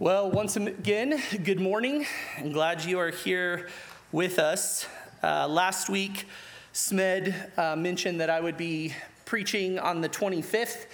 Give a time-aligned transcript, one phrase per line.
[0.00, 2.06] Well, once again, good morning.
[2.38, 3.68] I'm glad you are here
[4.12, 4.86] with us.
[5.22, 6.24] Uh, last week,
[6.72, 8.94] Smed uh, mentioned that I would be
[9.26, 10.86] preaching on the 25th,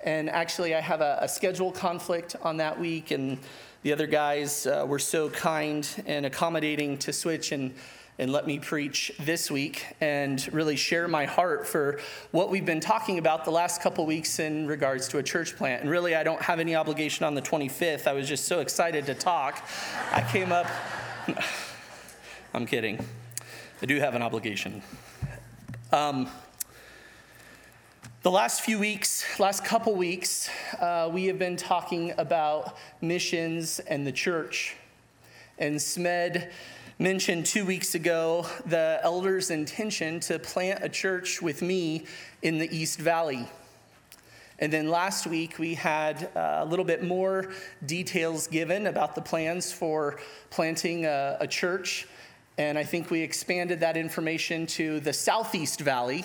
[0.00, 3.36] and actually, I have a, a schedule conflict on that week, and
[3.82, 7.74] the other guys uh, were so kind and accommodating to switch and
[8.18, 11.98] and let me preach this week and really share my heart for
[12.30, 15.82] what we've been talking about the last couple weeks in regards to a church plant.
[15.82, 18.06] And really, I don't have any obligation on the 25th.
[18.06, 19.64] I was just so excited to talk.
[20.12, 20.66] I came up,
[22.54, 23.04] I'm kidding.
[23.82, 24.82] I do have an obligation.
[25.90, 26.28] Um,
[28.22, 30.48] the last few weeks, last couple weeks,
[30.80, 34.76] uh, we have been talking about missions and the church.
[35.58, 36.50] And SMED
[36.98, 42.06] mentioned two weeks ago the elders' intention to plant a church with me
[42.42, 43.48] in the East Valley.
[44.60, 47.50] And then last week, we had uh, a little bit more
[47.84, 50.20] details given about the plans for
[50.50, 52.06] planting a, a church.
[52.56, 56.24] And I think we expanded that information to the Southeast Valley,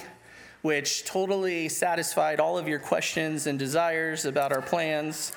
[0.61, 5.31] which totally satisfied all of your questions and desires about our plans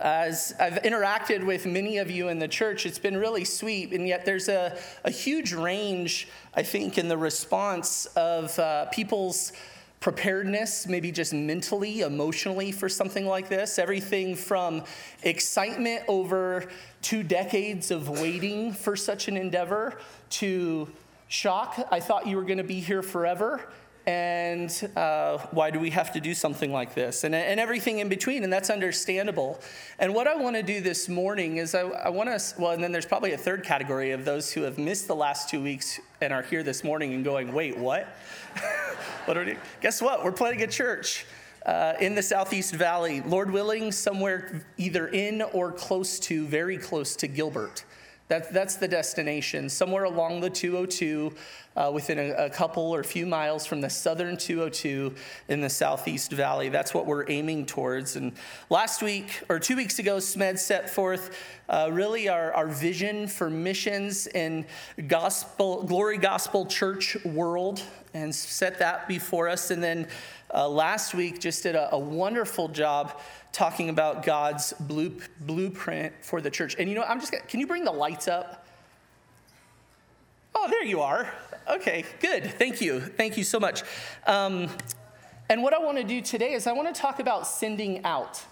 [0.00, 4.06] as I've interacted with many of you in the church, it's been really sweet, and
[4.06, 9.52] yet there's a, a huge range, I think, in the response of uh, people's
[10.00, 13.78] preparedness, maybe just mentally, emotionally, for something like this.
[13.78, 14.82] Everything from
[15.22, 16.68] excitement over
[17.02, 19.98] two decades of waiting for such an endeavor
[20.30, 20.90] to
[21.28, 21.86] shock.
[21.90, 23.68] I thought you were going to be here forever
[24.06, 27.24] and uh, why do we have to do something like this?
[27.24, 29.60] And, and everything in between and that's understandable.
[29.98, 32.82] And what i want to do this morning is i, I want to well and
[32.82, 36.00] then there's probably a third category of those who have missed the last two weeks
[36.20, 38.08] and are here this morning and going wait what?
[39.24, 40.24] What are you guess what?
[40.24, 41.26] We're planning a church
[41.64, 43.20] uh, in the southeast valley.
[43.20, 47.84] Lord willing somewhere either in or close to very close to gilbert
[48.28, 51.32] that, that's the destination, somewhere along the 202,
[51.76, 55.14] uh, within a, a, couple or a few miles from the southern 202
[55.48, 56.68] in the Southeast Valley.
[56.68, 58.16] That's what we're aiming towards.
[58.16, 58.32] And
[58.70, 61.36] last week, or two weeks ago, SMED set forth
[61.68, 64.66] uh, really our, our vision for missions in
[65.08, 67.82] gospel, glory gospel church world
[68.14, 69.70] and set that before us.
[69.70, 70.06] And then
[70.52, 73.20] uh, last week, just did a, a wonderful job
[73.52, 76.76] talking about God's blue, blueprint for the church.
[76.78, 78.66] And you know, I'm just gonna, can you bring the lights up?
[80.54, 81.32] Oh, there you are.
[81.68, 82.44] Okay, good.
[82.44, 83.00] Thank you.
[83.00, 83.82] Thank you so much.
[84.26, 84.68] Um,
[85.48, 88.42] and what I want to do today is I want to talk about sending out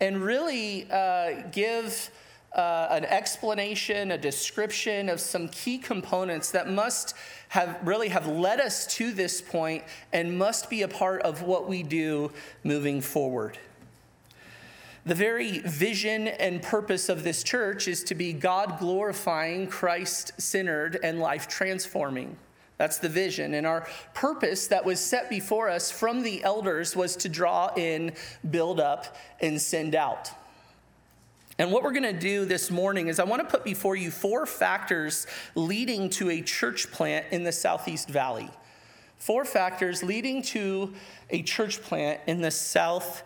[0.00, 2.10] and really uh, give
[2.56, 7.14] uh, an explanation, a description of some key components that must
[7.50, 11.68] have really have led us to this point and must be a part of what
[11.68, 12.32] we do
[12.64, 13.58] moving forward.
[15.04, 20.98] The very vision and purpose of this church is to be God glorifying, Christ centered,
[21.02, 22.36] and life transforming.
[22.78, 23.54] That's the vision.
[23.54, 28.14] And our purpose that was set before us from the elders was to draw in,
[28.50, 30.30] build up, and send out.
[31.58, 34.10] And what we're going to do this morning is I want to put before you
[34.10, 38.50] four factors leading to a church plant in the Southeast Valley.
[39.16, 40.92] Four factors leading to
[41.30, 43.22] a church plant in the South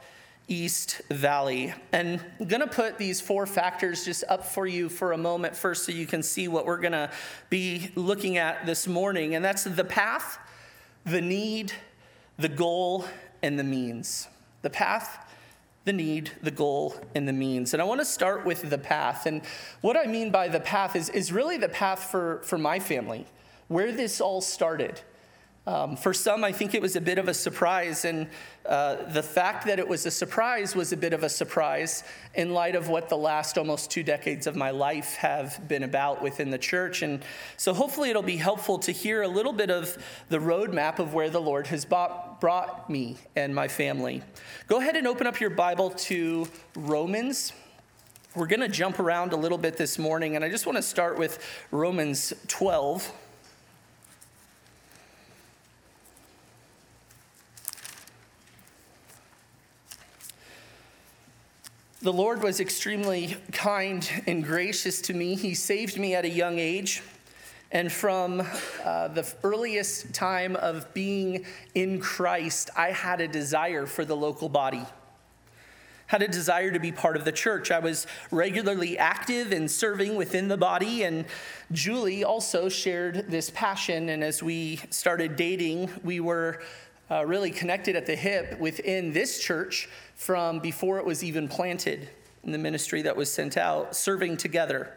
[0.46, 1.74] East Valley.
[1.92, 5.56] And I'm going to put these four factors just up for you for a moment
[5.56, 7.10] first so you can see what we're going to
[7.50, 9.34] be looking at this morning.
[9.34, 10.38] And that's the path,
[11.04, 11.72] the need,
[12.38, 13.04] the goal,
[13.42, 14.28] and the means.
[14.62, 15.29] The path,
[15.84, 17.72] the need, the goal, and the means.
[17.72, 19.26] And I want to start with the path.
[19.26, 19.42] And
[19.80, 23.26] what I mean by the path is, is really the path for, for my family,
[23.68, 25.00] where this all started.
[25.66, 28.28] Um, for some, I think it was a bit of a surprise, and
[28.66, 32.02] uh, the fact that it was a surprise was a bit of a surprise
[32.34, 36.22] in light of what the last almost two decades of my life have been about
[36.22, 37.02] within the church.
[37.02, 37.22] And
[37.58, 39.98] so, hopefully, it'll be helpful to hear a little bit of
[40.30, 44.22] the roadmap of where the Lord has bought, brought me and my family.
[44.66, 47.52] Go ahead and open up your Bible to Romans.
[48.34, 50.82] We're going to jump around a little bit this morning, and I just want to
[50.82, 53.12] start with Romans 12.
[62.02, 65.34] The Lord was extremely kind and gracious to me.
[65.34, 67.02] He saved me at a young age.
[67.72, 68.40] And from
[68.84, 71.44] uh, the earliest time of being
[71.74, 74.84] in Christ, I had a desire for the local body,
[76.08, 77.70] had a desire to be part of the church.
[77.70, 81.24] I was regularly active in serving within the body, and
[81.70, 84.08] Julie also shared this passion.
[84.08, 86.62] And as we started dating, we were
[87.08, 92.08] uh, really connected at the hip within this church from before it was even planted.
[92.44, 94.96] in the ministry that was sent out, serving together.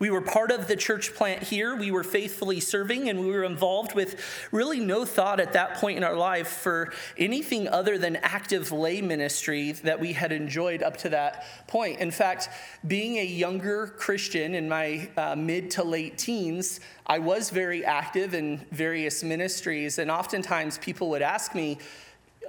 [0.00, 1.76] We were part of the church plant here.
[1.76, 4.18] We were faithfully serving, and we were involved with
[4.50, 9.02] really no thought at that point in our life for anything other than active lay
[9.02, 12.00] ministry that we had enjoyed up to that point.
[12.00, 12.48] In fact,
[12.86, 18.32] being a younger Christian in my uh, mid to late teens, I was very active
[18.32, 21.76] in various ministries, and oftentimes people would ask me,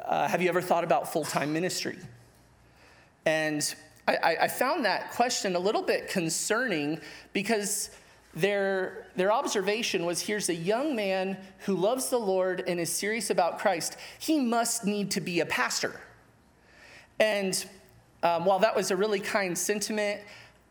[0.05, 1.97] uh, Have you ever thought about full time ministry?
[3.25, 3.75] And
[4.07, 6.99] I, I found that question a little bit concerning
[7.33, 7.91] because
[8.33, 13.29] their, their observation was here's a young man who loves the Lord and is serious
[13.29, 13.97] about Christ.
[14.19, 15.99] He must need to be a pastor.
[17.19, 17.63] And
[18.23, 20.21] um, while that was a really kind sentiment,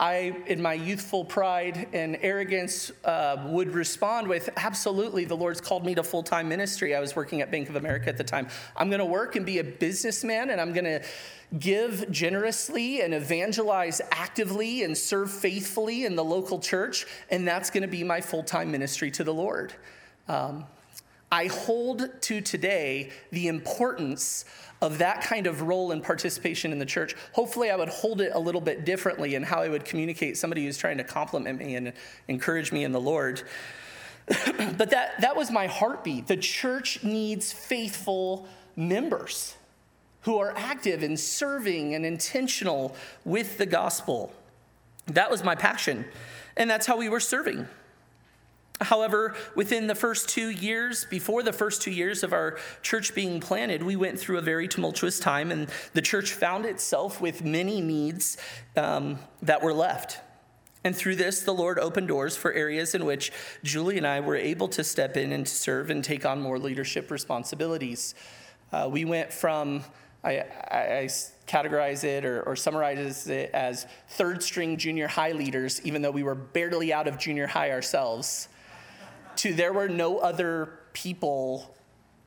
[0.00, 5.85] I, in my youthful pride and arrogance, uh, would respond with, Absolutely, the Lord's called
[5.85, 6.94] me to full time ministry.
[6.94, 8.49] I was working at Bank of America at the time.
[8.76, 11.03] I'm going to work and be a businessman, and I'm going to
[11.58, 17.82] give generously and evangelize actively and serve faithfully in the local church, and that's going
[17.82, 19.73] to be my full time ministry to the Lord.
[20.29, 20.64] Um,
[21.32, 24.44] I hold to today the importance
[24.82, 27.14] of that kind of role and participation in the church.
[27.32, 30.64] Hopefully, I would hold it a little bit differently in how I would communicate somebody
[30.64, 31.93] who's trying to compliment me and
[32.29, 33.43] encourage me in the Lord.
[34.26, 36.26] but that, that was my heartbeat.
[36.26, 39.55] The church needs faithful members
[40.22, 42.94] who are active in serving and intentional
[43.25, 44.32] with the gospel.
[45.06, 46.05] That was my passion,
[46.56, 47.67] and that's how we were serving.
[48.81, 53.38] However, within the first two years, before the first two years of our church being
[53.38, 57.82] planted, we went through a very tumultuous time, and the church found itself with many
[57.82, 58.38] needs
[58.76, 60.20] um, that were left.
[60.82, 63.32] And through this, the Lord opened doors for areas in which
[63.62, 67.11] Julie and I were able to step in and serve and take on more leadership
[67.11, 68.14] responsibilities.
[68.73, 69.84] Uh, we went from,
[70.22, 71.08] I, I,
[71.46, 76.22] categorize it or, or summarize it as third string junior high leaders, even though we
[76.22, 78.49] were barely out of junior high ourselves
[79.37, 81.75] to there were no other people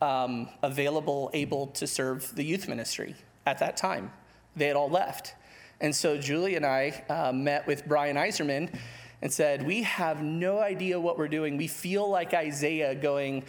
[0.02, 3.14] um, available, able to serve the youth ministry
[3.46, 4.10] at that time.
[4.56, 5.34] They had all left.
[5.80, 8.74] And so Julie and I uh, met with Brian Eiserman
[9.22, 11.56] and said, We have no idea what we're doing.
[11.56, 13.44] We feel like Isaiah going,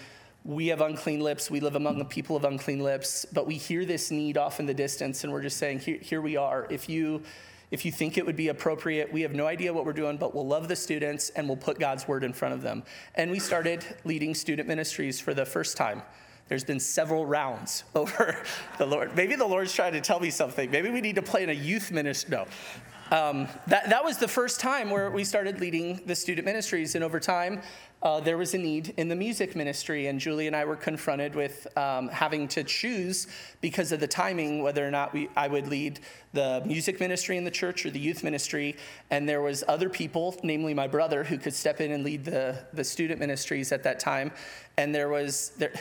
[0.45, 1.49] We have unclean lips.
[1.49, 3.25] We live among the people of unclean lips.
[3.33, 6.21] But we hear this need off in the distance, and we're just saying, Here, here
[6.21, 6.67] we are.
[6.69, 7.23] If you
[7.71, 10.35] if you think it would be appropriate, we have no idea what we're doing, but
[10.35, 12.83] we'll love the students and we'll put God's word in front of them.
[13.15, 16.03] And we started leading student ministries for the first time.
[16.47, 18.37] There's been several rounds over
[18.77, 19.15] the Lord.
[19.15, 20.69] Maybe the Lord's trying to tell me something.
[20.69, 22.37] Maybe we need to play in a youth ministry.
[22.37, 22.45] No.
[23.11, 26.95] Um, that, that was the first time where we started leading the student ministries.
[26.95, 27.61] And over time,
[28.05, 31.33] uh, there was a need in the music ministry, and Julie and I were confronted
[31.33, 33.25] with um, having to choose
[33.61, 35.99] because of the timing whether or not we, I would lead
[36.31, 38.77] the music ministry in the church or the youth ministry.
[39.09, 42.63] And there was other people, namely my brother, who could step in and lead the,
[42.73, 44.31] the student ministries at that time.
[44.77, 45.73] And there was there,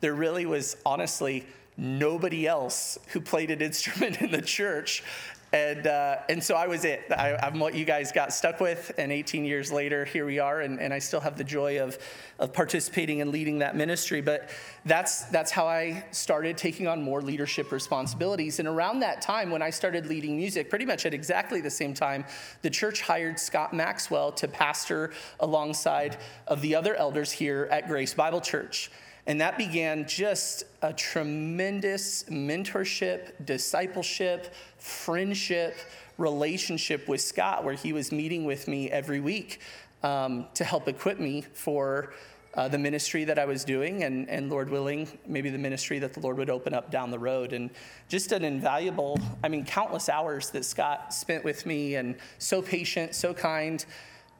[0.00, 5.04] there really was honestly nobody else who played an instrument in the church
[5.52, 7.04] and, uh, and so I was it.
[7.10, 8.90] I, am what you guys got stuck with.
[8.96, 10.62] And 18 years later, here we are.
[10.62, 11.98] And, and I still have the joy of,
[12.38, 14.22] of participating and leading that ministry.
[14.22, 14.48] But
[14.86, 18.60] that's, that's how I started taking on more leadership responsibilities.
[18.60, 21.92] And around that time, when I started leading music, pretty much at exactly the same
[21.92, 22.24] time,
[22.62, 28.14] the church hired Scott Maxwell to pastor alongside of the other elders here at Grace
[28.14, 28.90] Bible Church.
[29.26, 35.76] And that began just a tremendous mentorship, discipleship, friendship,
[36.18, 39.60] relationship with Scott, where he was meeting with me every week
[40.02, 42.12] um, to help equip me for
[42.54, 46.12] uh, the ministry that I was doing, and, and Lord willing, maybe the ministry that
[46.12, 47.52] the Lord would open up down the road.
[47.52, 47.70] And
[48.08, 53.14] just an invaluable, I mean, countless hours that Scott spent with me, and so patient,
[53.14, 53.84] so kind.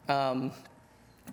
[0.09, 0.51] Um,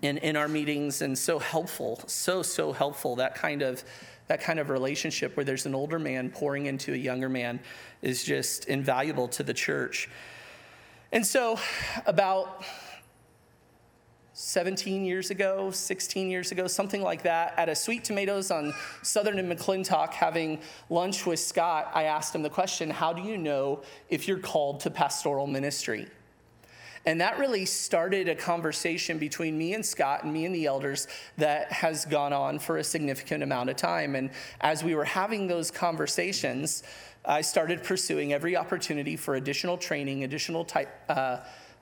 [0.02, 3.16] in, in our meetings and so helpful, so, so helpful.
[3.16, 3.84] That kind of
[4.28, 7.58] that kind of relationship where there's an older man pouring into a younger man
[8.00, 10.08] is just invaluable to the church.
[11.10, 11.58] And so,
[12.06, 12.62] about
[14.34, 19.40] 17 years ago, 16 years ago, something like that, at a Sweet Tomatoes on Southern
[19.40, 23.82] and McClintock, having lunch with Scott, I asked him the question How do you know
[24.08, 26.06] if you're called to pastoral ministry?
[27.06, 31.08] And that really started a conversation between me and Scott and me and the elders
[31.38, 34.14] that has gone on for a significant amount of time.
[34.14, 34.30] And
[34.60, 36.82] as we were having those conversations,
[37.24, 40.90] I started pursuing every opportunity for additional training, additional type.
[41.08, 41.38] Uh,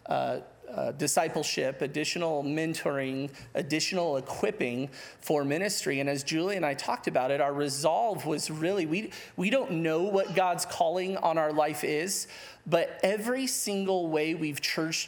[0.07, 6.01] uh, uh, discipleship, additional mentoring, additional equipping for ministry.
[6.01, 9.71] And as Julie and I talked about it, our resolve was really we, we don't
[9.71, 12.29] know what God's calling on our life is,
[12.69, 14.61] but every single way we've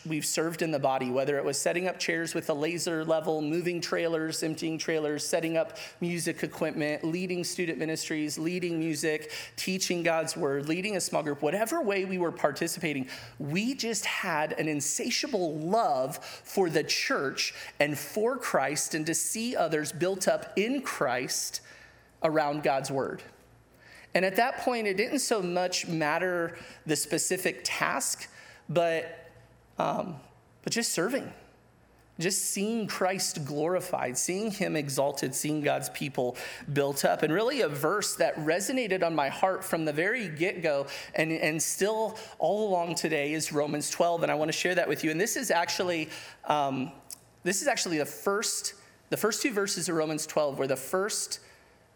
[0.07, 3.43] we've served in the body, whether it was setting up chairs with a laser level,
[3.43, 10.37] moving trailers, emptying trailers, setting up music equipment, leading student ministries, leading music, teaching God's
[10.37, 13.07] word, leading a small group, whatever way we were participating,
[13.39, 19.55] we just had an insatiable love for the church and for Christ and to see
[19.55, 21.61] others built up in Christ
[22.23, 23.23] around God's word.
[24.15, 28.29] And at that point, it didn't so much matter the specific task,
[28.69, 29.31] but,
[29.79, 30.17] um,
[30.63, 31.33] but just serving.
[32.19, 36.37] Just seeing Christ glorified, seeing him exalted, seeing God's people
[36.71, 37.23] built up.
[37.23, 41.33] And really, a verse that resonated on my heart from the very get go and,
[41.33, 44.23] and still all along today is Romans 12.
[44.23, 45.11] And I want to share that with you.
[45.11, 46.11] And this is actually,
[46.45, 46.93] um,
[47.43, 48.75] this is actually the first,
[49.09, 51.41] the first two verses of Romans 12 were the first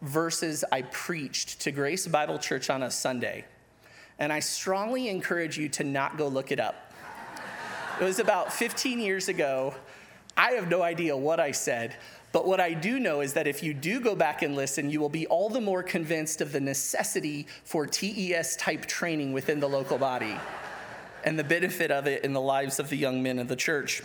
[0.05, 3.45] verses I preached to Grace Bible Church on a Sunday.
[4.19, 6.91] And I strongly encourage you to not go look it up.
[7.99, 9.73] It was about 15 years ago.
[10.37, 11.95] I have no idea what I said,
[12.31, 14.99] but what I do know is that if you do go back and listen, you
[14.99, 19.69] will be all the more convinced of the necessity for TES type training within the
[19.69, 20.35] local body
[21.23, 24.03] and the benefit of it in the lives of the young men of the church.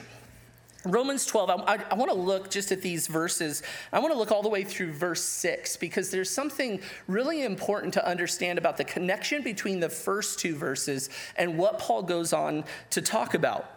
[0.85, 3.63] Romans 12, I, I, want to look just at these verses.
[3.93, 7.93] I want to look all the way through verse 6 because there's something really important
[7.95, 12.65] to understand about the connection between the first two verses and what Paul goes on
[12.91, 13.71] to talk about.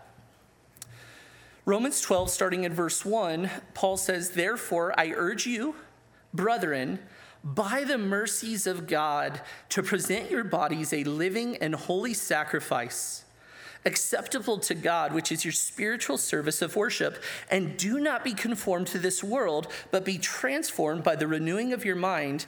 [1.66, 5.76] Romans 12, starting in verse 1, Paul says, Therefore, I urge you,
[6.34, 7.00] brethren,
[7.44, 13.23] by the mercies of God, to present your bodies a living and holy sacrifice
[13.86, 17.22] acceptable to God, which is your spiritual service of worship.
[17.50, 21.86] And do not be conformed to this world, but be transformed by the renewing of
[21.86, 22.46] your mind,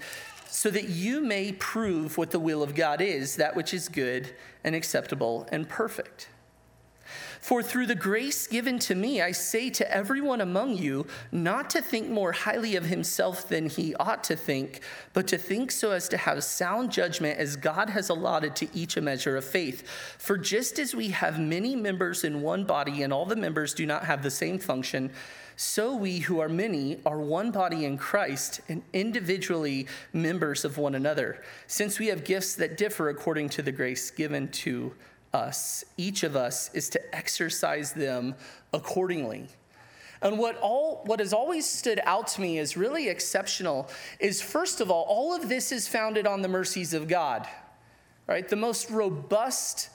[0.48, 4.34] so that you may prove what the will of God is, that which is good
[4.63, 6.30] and acceptable and perfect.
[7.46, 11.82] For through the grace given to me, I say to everyone among you not to
[11.84, 14.82] think more highly of himself than he ought to think,
[15.14, 18.98] but to think so as to have sound judgment as God has allotted to each
[18.98, 19.88] a measure of faith.
[20.18, 23.86] For just as we have many members in one body and all the members do
[23.86, 25.12] not have the same function,
[25.56, 30.96] so we who are many are one body in Christ and individually members of one
[30.96, 35.15] another, since we have gifts that differ according to the grace given to us,
[35.98, 38.36] each of us, is to exercise them
[38.74, 39.48] accordingly.
[40.22, 43.89] And what all what has always stood out to me as really exceptional
[44.20, 47.48] is first of all, all of this is founded on the mercies of God.
[48.27, 48.48] Right?
[48.48, 49.89] The most robust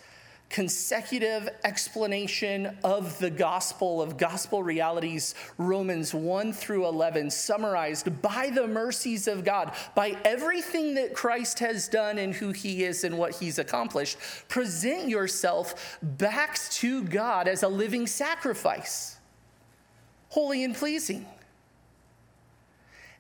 [0.51, 8.67] consecutive explanation of the gospel, of gospel realities, Romans 1 through 11, summarized by the
[8.67, 13.37] mercies of God, by everything that Christ has done and who he is and what
[13.37, 14.19] he's accomplished.
[14.49, 19.17] Present yourself back to God as a living sacrifice,
[20.31, 21.27] holy and pleasing.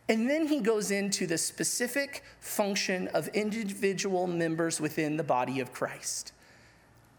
[0.08, 5.72] And then he goes into the specific function of individual members within the body of
[5.72, 6.32] Christ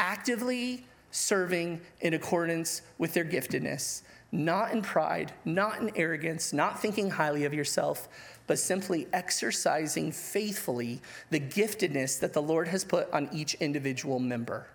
[0.02, 7.12] actively serving in accordance with their giftedness, not in pride, not in arrogance, not thinking
[7.12, 8.10] highly of yourself,
[8.48, 14.66] but simply exercising faithfully the giftedness that the Lord has put on each individual member.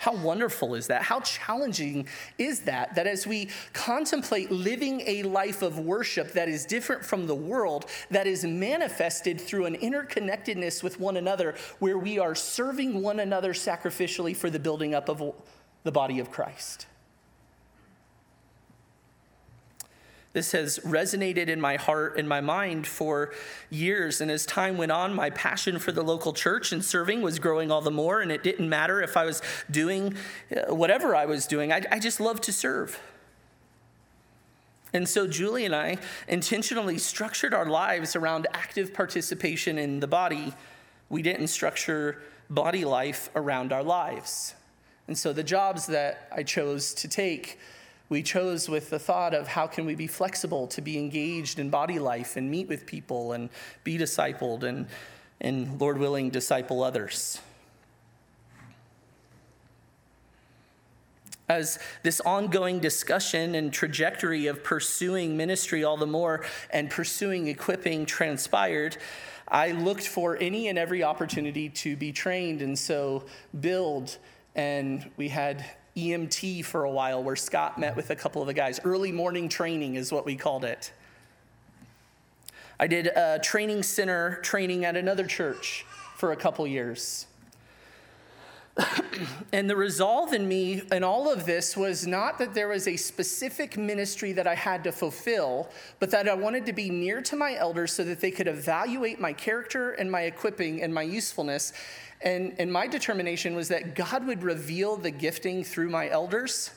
[0.00, 1.02] How wonderful is that?
[1.02, 2.94] How challenging is that?
[2.94, 7.84] That as we contemplate living a life of worship that is different from the world,
[8.10, 13.52] that is manifested through an interconnectedness with one another, where we are serving one another
[13.52, 15.34] sacrificially for the building up of
[15.82, 16.86] the body of Christ.
[20.32, 23.32] This has resonated in my heart and my mind for
[23.68, 24.20] years.
[24.20, 27.72] And as time went on, my passion for the local church and serving was growing
[27.72, 28.20] all the more.
[28.20, 30.14] And it didn't matter if I was doing
[30.54, 33.00] uh, whatever I was doing, I, I just loved to serve.
[34.92, 40.52] And so Julie and I intentionally structured our lives around active participation in the body.
[41.08, 44.54] We didn't structure body life around our lives.
[45.08, 47.58] And so the jobs that I chose to take
[48.10, 51.70] we chose with the thought of how can we be flexible to be engaged in
[51.70, 53.48] body life and meet with people and
[53.84, 54.88] be discipled and,
[55.40, 57.40] and Lord willing, disciple others.
[61.48, 68.06] As this ongoing discussion and trajectory of pursuing ministry all the more and pursuing equipping
[68.06, 68.96] transpired,
[69.46, 73.24] I looked for any and every opportunity to be trained and so
[73.60, 74.18] build.
[74.54, 75.64] And we had
[75.96, 78.80] EMT for a while where Scott met with a couple of the guys.
[78.84, 80.92] Early morning training is what we called it.
[82.78, 85.84] I did a training center training at another church
[86.16, 87.26] for a couple years.
[89.52, 92.96] and the resolve in me in all of this was not that there was a
[92.96, 95.68] specific ministry that I had to fulfill,
[95.98, 99.20] but that I wanted to be near to my elders so that they could evaluate
[99.20, 101.72] my character and my equipping and my usefulness.
[102.22, 106.70] And, and my determination was that God would reveal the gifting through my elders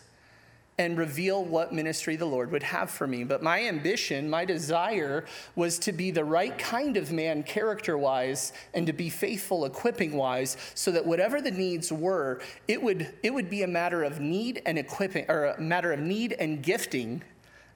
[0.78, 3.24] and reveal what ministry the Lord would have for me.
[3.24, 8.54] But my ambition, my desire was to be the right kind of man character wise
[8.74, 13.34] and to be faithful equipping wise so that whatever the needs were, it would, it
[13.34, 17.22] would be a matter of need and equipping, or a matter of need and gifting,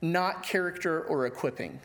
[0.02, 1.80] not character or equipping.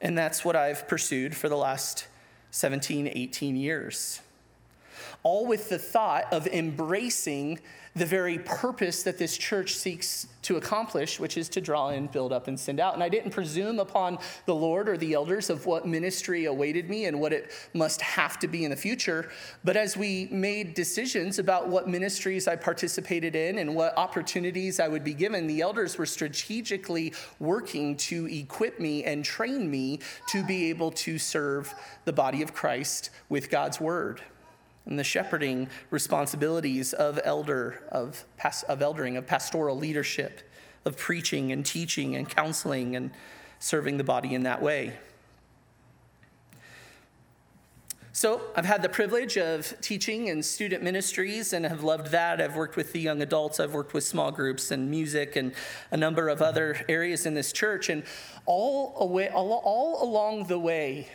[0.00, 2.06] And that's what I've pursued for the last
[2.54, 4.20] 17, 18 years.
[5.24, 7.58] All with the thought of embracing
[7.96, 12.32] the very purpose that this church seeks to accomplish, which is to draw in, build
[12.32, 12.94] up, and send out.
[12.94, 17.06] And I didn't presume upon the Lord or the elders of what ministry awaited me
[17.06, 19.30] and what it must have to be in the future.
[19.62, 24.88] But as we made decisions about what ministries I participated in and what opportunities I
[24.88, 30.44] would be given, the elders were strategically working to equip me and train me to
[30.44, 31.72] be able to serve
[32.04, 34.20] the body of Christ with God's word
[34.86, 38.24] and the shepherding responsibilities of elder of,
[38.68, 40.42] of eldering of pastoral leadership
[40.84, 43.10] of preaching and teaching and counseling and
[43.58, 44.94] serving the body in that way.
[48.12, 52.40] So i've had the privilege of teaching in student ministries and have loved that.
[52.40, 55.52] I've worked with the young adults i've worked with small groups and music and
[55.90, 57.88] a number of other areas in this church.
[57.88, 58.04] And
[58.46, 61.08] all, away, all, all along the way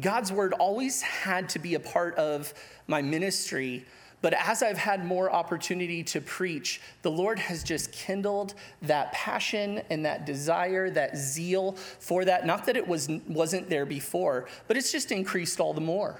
[0.00, 2.52] God's word always had to be a part of
[2.86, 3.84] my ministry.
[4.22, 9.82] But as I've had more opportunity to preach, the Lord has just kindled that passion
[9.90, 12.46] and that desire, that zeal for that.
[12.46, 16.18] Not that it was, wasn't there before, but it's just increased all the more.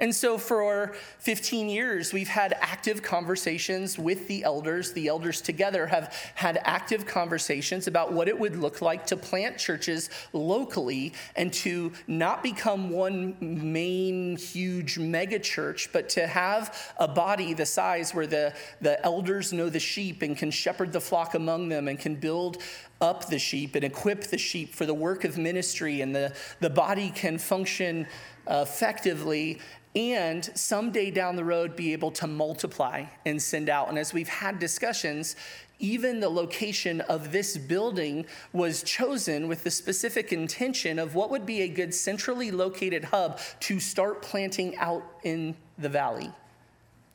[0.00, 4.92] And so for 15 years, we've had active conversations with the elders.
[4.92, 9.58] The elders together have had active conversations about what it would look like to plant
[9.58, 17.06] churches locally and to not become one main, huge mega church, but to have a
[17.06, 21.34] body the size where the, the elders know the sheep and can shepherd the flock
[21.34, 22.62] among them and can build
[23.00, 26.70] up the sheep and equip the sheep for the work of ministry, and the, the
[26.70, 28.06] body can function
[28.46, 29.58] effectively
[29.94, 33.88] and someday down the road be able to multiply and send out.
[33.88, 35.34] And as we've had discussions,
[35.80, 41.46] even the location of this building was chosen with the specific intention of what would
[41.46, 46.30] be a good centrally located hub to start planting out in the valley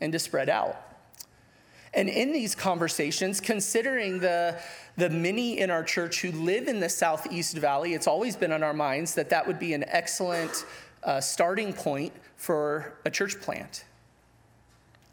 [0.02, 0.82] and to spread out.
[1.94, 4.60] And in these conversations, considering the,
[4.98, 8.64] the many in our church who live in the Southeast Valley, it's always been on
[8.64, 10.66] our minds that that would be an excellent
[11.04, 12.12] uh, starting point
[12.46, 13.86] for a church plant.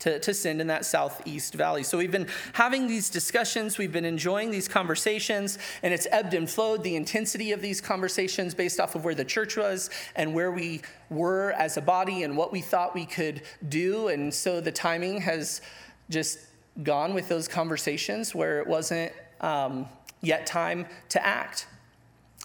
[0.01, 1.85] To, to send in that southeast valley.
[1.85, 6.51] So we've been having these discussions, we've been enjoying these conversations, and it's ebbed and
[6.51, 10.51] flowed the intensity of these conversations based off of where the church was and where
[10.51, 14.09] we were as a body and what we thought we could do.
[14.09, 15.63] And so the timing has
[16.11, 16.39] just
[16.83, 19.87] gone with those conversations where it wasn't um,
[20.21, 21.69] yet time to act.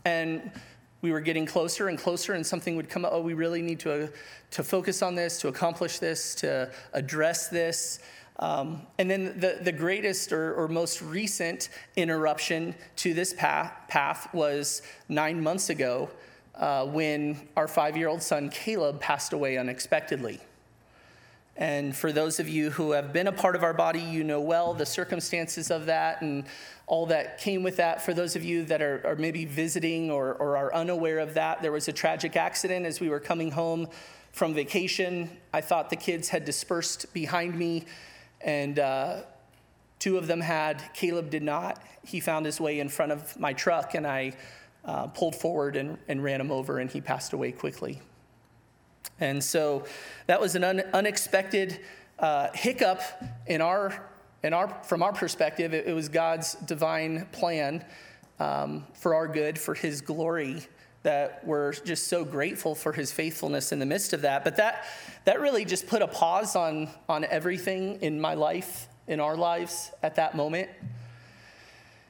[0.06, 0.52] And
[1.02, 3.12] we were getting closer and closer, and something would come up.
[3.14, 4.08] Oh, we really need to, uh,
[4.52, 8.00] to focus on this, to accomplish this, to address this.
[8.40, 14.32] Um, and then the, the greatest or, or, most recent interruption to this path, path
[14.32, 16.12] was nine months ago
[16.54, 20.40] uh, when our five year old son Caleb passed away unexpectedly.
[21.58, 24.40] And for those of you who have been a part of our body, you know
[24.40, 26.46] well the circumstances of that and
[26.86, 28.06] all that came with that.
[28.06, 31.64] For those of you that are, are maybe visiting or, or are unaware of that,
[31.64, 33.88] there was a tragic accident as we were coming home
[34.32, 35.30] from vacation.
[35.52, 37.86] I thought the kids had dispersed behind me,
[38.42, 39.22] and uh,
[39.98, 40.94] two of them had.
[40.94, 41.82] Caleb did not.
[42.06, 44.34] He found his way in front of my truck, and I
[44.86, 48.00] uh, pulled forward and, and ran him over, and he passed away quickly.
[49.20, 49.86] And so
[50.28, 51.80] that was an un- unexpected
[52.20, 53.02] uh, hiccup
[53.46, 54.10] in our,
[54.44, 55.74] in our, from our perspective.
[55.74, 57.84] It, it was God's divine plan
[58.40, 60.62] um, for our good, for His glory.
[61.04, 64.44] That we're just so grateful for his faithfulness in the midst of that.
[64.44, 64.84] But that,
[65.24, 69.92] that really just put a pause on, on everything in my life, in our lives
[70.04, 70.70] at that moment.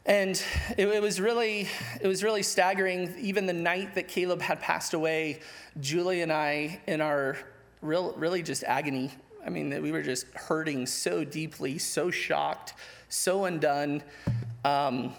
[0.08, 0.42] And
[0.78, 1.68] it, it, was really,
[2.00, 3.14] it was really staggering.
[3.20, 5.42] Even the night that Caleb had passed away,
[5.82, 7.38] Julie and I, in our
[7.82, 9.12] real, really just agony,
[9.46, 12.74] I mean, we were just hurting so deeply, so shocked,
[13.10, 14.02] so undone.
[14.64, 15.14] Um,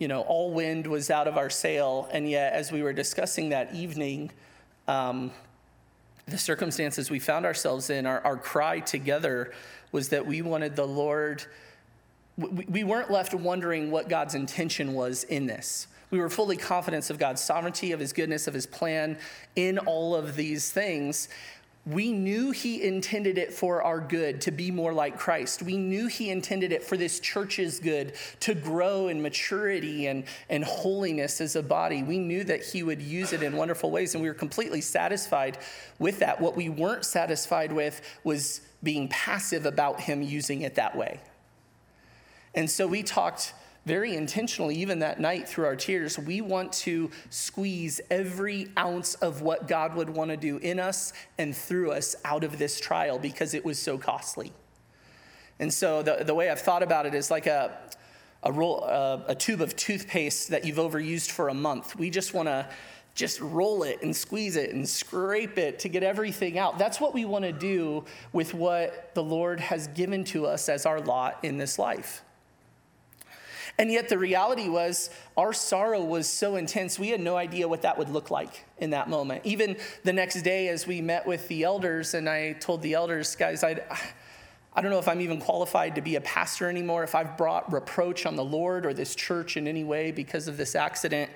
[0.00, 2.08] you know, all wind was out of our sail.
[2.12, 4.32] And yet, as we were discussing that evening,
[4.88, 5.30] um,
[6.26, 9.52] the circumstances we found ourselves in, our, our cry together
[9.92, 11.44] was that we wanted the Lord,
[12.36, 15.86] we, we weren't left wondering what God's intention was in this.
[16.10, 19.18] We were fully confident of God's sovereignty, of his goodness, of his plan
[19.56, 21.28] in all of these things.
[21.84, 25.62] We knew he intended it for our good to be more like Christ.
[25.62, 30.64] We knew he intended it for this church's good to grow in maturity and, and
[30.64, 32.02] holiness as a body.
[32.02, 35.58] We knew that he would use it in wonderful ways, and we were completely satisfied
[36.00, 36.40] with that.
[36.40, 41.20] What we weren't satisfied with was being passive about him using it that way.
[42.56, 43.52] And so we talked
[43.86, 49.42] very intentionally, even that night through our tears, we want to squeeze every ounce of
[49.42, 53.16] what God would want to do in us and through us out of this trial
[53.16, 54.52] because it was so costly.
[55.60, 57.78] And so the, the way I've thought about it is like a,
[58.42, 61.94] a, roll, uh, a tube of toothpaste that you've overused for a month.
[61.94, 62.68] We just want to
[63.14, 66.76] just roll it and squeeze it and scrape it to get everything out.
[66.76, 70.86] That's what we want to do with what the Lord has given to us as
[70.86, 72.22] our lot in this life.
[73.78, 77.82] And yet, the reality was, our sorrow was so intense, we had no idea what
[77.82, 79.42] that would look like in that moment.
[79.44, 83.36] Even the next day, as we met with the elders, and I told the elders,
[83.36, 83.80] guys, I,
[84.74, 87.70] I don't know if I'm even qualified to be a pastor anymore, if I've brought
[87.72, 91.30] reproach on the Lord or this church in any way because of this accident.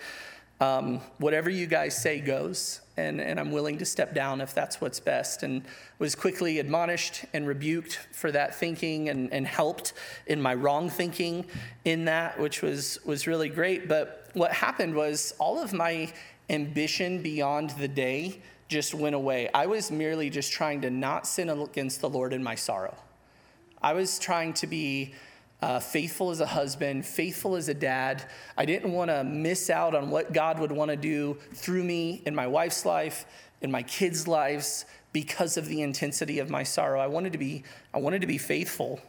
[0.60, 4.80] Um, whatever you guys say goes, and, and I'm willing to step down if that's
[4.80, 5.42] what's best.
[5.42, 5.62] And
[5.98, 9.92] was quickly admonished and rebuked for that thinking and, and helped
[10.26, 11.46] in my wrong thinking
[11.84, 13.88] in that, which was, was really great.
[13.88, 16.12] But what happened was all of my
[16.48, 19.48] ambition beyond the day just went away.
[19.52, 22.96] I was merely just trying to not sin against the Lord in my sorrow.
[23.82, 25.14] I was trying to be
[25.62, 28.24] uh, faithful as a husband, faithful as a dad.
[28.56, 32.22] I didn't want to miss out on what God would want to do through me
[32.24, 33.26] in my wife's life,
[33.60, 37.00] in my kids' lives, because of the intensity of my sorrow.
[37.00, 39.00] I wanted to be, I wanted to be faithful.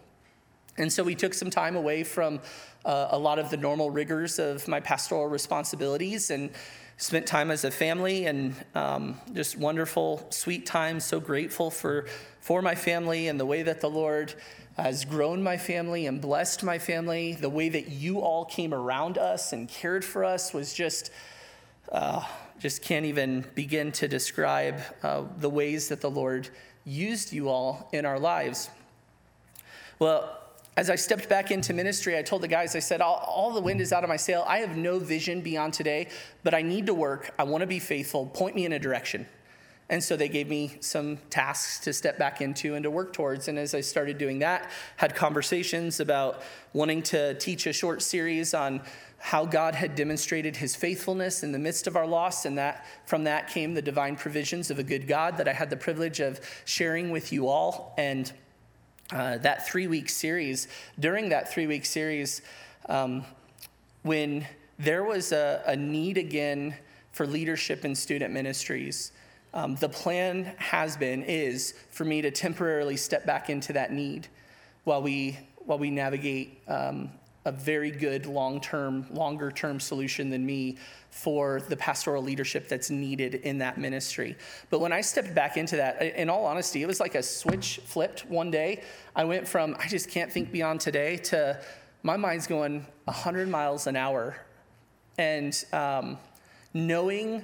[0.77, 2.39] And so we took some time away from
[2.85, 6.49] uh, a lot of the normal rigors of my pastoral responsibilities and
[6.97, 11.03] spent time as a family and um, just wonderful, sweet times.
[11.03, 12.05] So grateful for,
[12.39, 14.33] for my family and the way that the Lord
[14.77, 17.34] has grown my family and blessed my family.
[17.34, 21.12] The way that you all came around us and cared for us was just,
[21.91, 22.23] uh,
[22.60, 26.49] just can't even begin to describe uh, the ways that the Lord
[26.86, 28.69] used you all in our lives.
[29.99, 30.38] Well,
[30.77, 33.62] as I stepped back into ministry, I told the guys, I said, all, all, the
[33.62, 34.45] wind is out of my sail.
[34.47, 36.07] I have no vision beyond today,
[36.43, 37.31] but I need to work.
[37.38, 38.25] I want to be faithful.
[38.27, 39.27] Point me in a direction.
[39.91, 43.49] And so they gave me some tasks to step back into and to work towards.
[43.49, 48.54] And as I started doing that, had conversations about wanting to teach a short series
[48.54, 48.82] on
[49.17, 53.25] how God had demonstrated his faithfulness in the midst of our loss, and that from
[53.25, 56.39] that came the divine provisions of a good God that I had the privilege of
[56.63, 57.93] sharing with you all.
[57.97, 58.32] And
[59.12, 60.69] uh, that three week series,
[61.01, 62.41] during that three week series,
[62.88, 63.25] um,
[64.04, 64.47] when
[64.80, 66.75] there was a, a need again
[67.12, 69.12] for leadership in student ministries,
[69.53, 74.27] um, the plan has been, is for me to temporarily step back into that need
[74.83, 77.11] while we, while we navigate um,
[77.45, 80.77] a very good long term, longer term solution than me
[81.09, 84.37] for the pastoral leadership that's needed in that ministry.
[84.69, 87.81] But when I stepped back into that, in all honesty, it was like a switch
[87.83, 88.83] flipped one day.
[89.15, 91.59] I went from, I just can't think beyond today, to
[92.03, 94.37] my mind's going 100 miles an hour.
[95.17, 96.17] And um,
[96.73, 97.43] knowing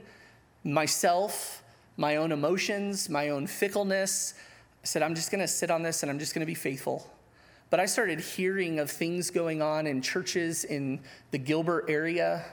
[0.63, 1.63] myself,
[1.97, 4.35] my own emotions, my own fickleness.
[4.83, 6.55] I said, I'm just going to sit on this and I'm just going to be
[6.55, 7.11] faithful.
[7.69, 12.45] But I started hearing of things going on in churches in the Gilbert area.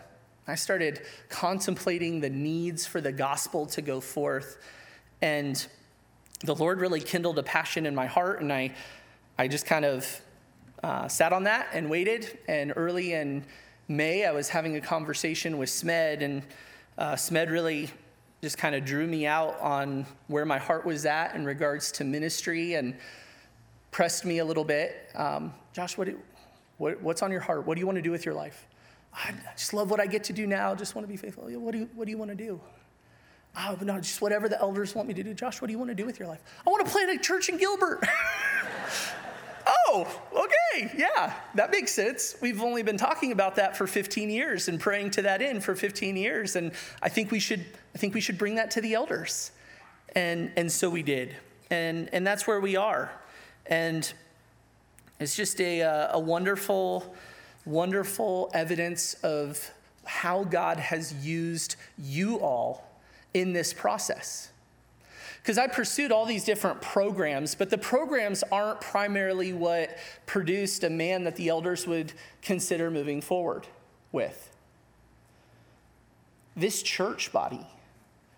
[0.48, 4.58] I started contemplating the needs for the gospel to go forth.
[5.22, 5.64] And
[6.42, 8.40] the Lord really kindled a passion in my heart.
[8.40, 8.74] And I,
[9.38, 10.20] I just kind of
[10.82, 12.38] uh, sat on that and waited.
[12.48, 13.44] And early in
[13.86, 16.22] May, I was having a conversation with Smed.
[16.22, 16.42] And
[16.98, 17.90] uh, Smed really
[18.44, 22.04] just kind of drew me out on where my heart was at in regards to
[22.04, 22.94] ministry and
[23.90, 25.08] pressed me a little bit.
[25.14, 26.20] Um, Josh, what, do,
[26.76, 27.66] what, what's on your heart?
[27.66, 28.66] What do you want to do with your life?
[29.14, 30.74] I just love what I get to do now.
[30.74, 31.44] Just want to be faithful.
[31.44, 32.60] What do you, what do you want to do?
[33.56, 35.32] Oh, no, just whatever the elders want me to do.
[35.32, 36.42] Josh, what do you want to do with your life?
[36.66, 38.04] I want to plant a church in Gilbert.
[39.86, 42.36] oh, okay, yeah, that makes sense.
[42.40, 45.74] We've only been talking about that for 15 years and praying to that end for
[45.74, 48.94] 15 years, and I think we should, I think we should bring that to the
[48.94, 49.50] elders,
[50.14, 51.36] and and so we did,
[51.70, 53.10] and and that's where we are,
[53.66, 54.12] and
[55.20, 57.14] it's just a uh, a wonderful,
[57.64, 59.70] wonderful evidence of
[60.04, 62.90] how God has used you all
[63.32, 64.50] in this process.
[65.44, 70.88] Because I pursued all these different programs, but the programs aren't primarily what produced a
[70.88, 73.66] man that the elders would consider moving forward
[74.10, 74.50] with.
[76.56, 77.66] This church body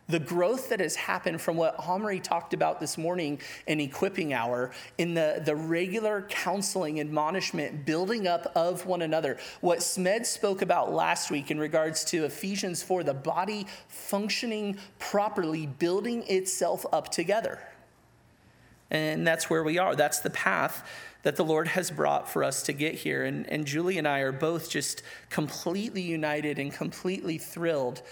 [0.09, 4.71] the growth that has happened from what Omri talked about this morning in equipping hour,
[4.99, 9.39] in the, the regular counseling, admonishment, building up of one another.
[9.61, 15.67] What Smed spoke about last week in regards to Ephesians 4, the body functioning properly,
[15.67, 17.59] building itself up together.
[18.91, 19.97] And that's where we are.
[19.97, 20.89] That's the path
[21.25, 23.25] that the Lord has brought for us to get here.
[23.25, 28.03] And, and Julie and I are both just completely united and completely thrilled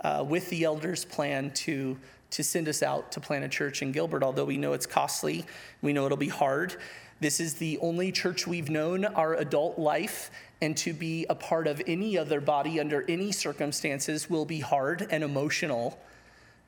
[0.00, 1.98] uh, with the elders' plan to,
[2.30, 5.44] to send us out to plant a church in Gilbert, although we know it's costly,
[5.82, 6.76] we know it'll be hard.
[7.20, 10.30] This is the only church we've known our adult life,
[10.62, 15.06] and to be a part of any other body under any circumstances will be hard
[15.10, 15.98] and emotional,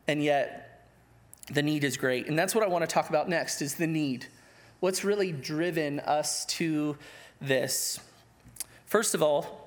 [0.07, 0.89] and yet
[1.53, 2.27] the need is great.
[2.27, 4.27] And that's what I want to talk about next is the need.
[4.81, 6.97] What's really driven us to
[7.41, 8.01] this?
[8.87, 9.62] First of all,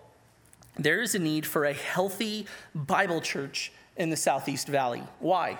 [0.78, 5.04] there is a need for a healthy Bible church in the Southeast Valley.
[5.20, 5.60] Why?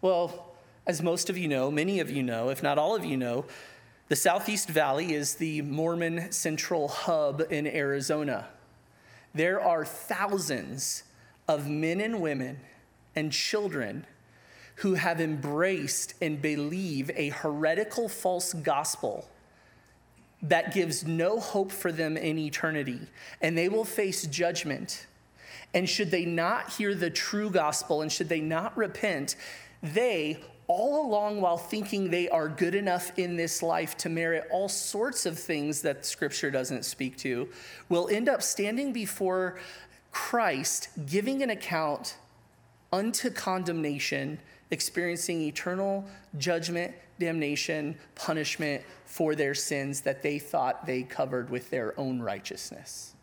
[0.00, 0.54] Well,
[0.86, 3.44] as most of you know, many of you know, if not all of you know,
[4.08, 8.48] the Southeast Valley is the Mormon central hub in Arizona.
[9.34, 11.04] There are thousands
[11.48, 12.60] of men and women
[13.16, 14.06] and children
[14.76, 19.28] who have embraced and believe a heretical false gospel
[20.44, 23.00] that gives no hope for them in eternity,
[23.40, 25.06] and they will face judgment.
[25.72, 29.36] And should they not hear the true gospel and should they not repent,
[29.82, 34.68] they, all along while thinking they are good enough in this life to merit all
[34.68, 37.48] sorts of things that scripture doesn't speak to,
[37.88, 39.58] will end up standing before
[40.12, 42.16] Christ, giving an account
[42.92, 44.38] unto condemnation,
[44.70, 46.04] experiencing eternal
[46.38, 53.14] judgment, damnation, punishment for their sins that they thought they covered with their own righteousness.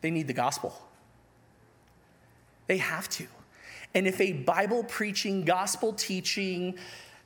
[0.00, 0.80] They need the gospel.
[2.66, 3.26] They have to.
[3.94, 6.78] And if a Bible preaching, gospel teaching,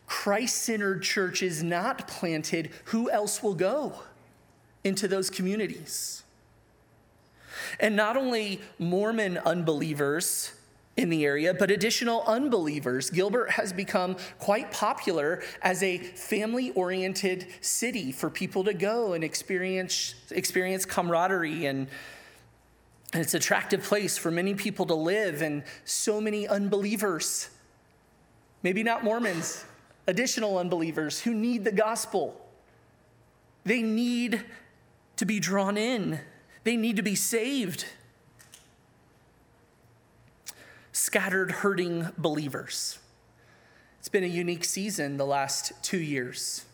[0.07, 3.95] Christ centered church is not planted, who else will go
[4.85, 6.23] into those communities?
[7.79, 10.53] And not only Mormon unbelievers
[10.97, 13.11] in the area, but additional unbelievers.
[13.11, 19.25] Gilbert has become quite popular as a family oriented city for people to go and
[19.25, 21.89] experience, experience camaraderie and
[23.13, 27.49] and it's an attractive place for many people to live and so many unbelievers,
[28.63, 29.65] maybe not Mormons,
[30.07, 32.41] additional unbelievers who need the gospel.
[33.65, 34.45] They need
[35.17, 36.21] to be drawn in,
[36.63, 37.85] they need to be saved
[40.93, 42.99] scattered, hurting believers.
[43.99, 46.65] It's been a unique season the last two years.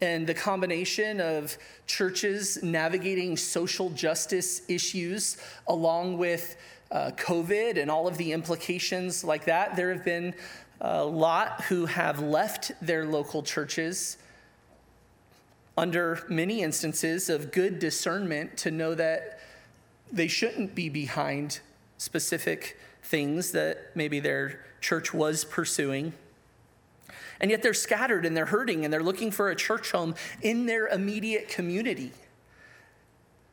[0.00, 5.36] And the combination of churches navigating social justice issues
[5.68, 6.56] along with
[6.90, 10.34] uh, COVID and all of the implications like that, there have been
[10.80, 14.18] a lot who have left their local churches
[15.76, 19.38] under many instances of good discernment to know that
[20.10, 21.60] they shouldn't be behind
[21.96, 26.12] specific things that maybe their church was pursuing.
[27.40, 30.66] And yet they're scattered and they're hurting and they're looking for a church home in
[30.66, 32.12] their immediate community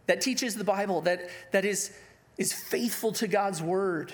[0.10, 1.96] that teaches the Bible, that, that is,
[2.38, 4.12] is faithful to God's word,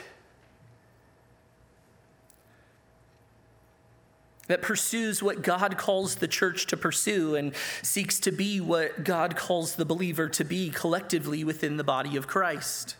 [4.48, 9.38] that pursues what God calls the church to pursue and seeks to be what God
[9.38, 12.98] calls the believer to be collectively within the body of Christ.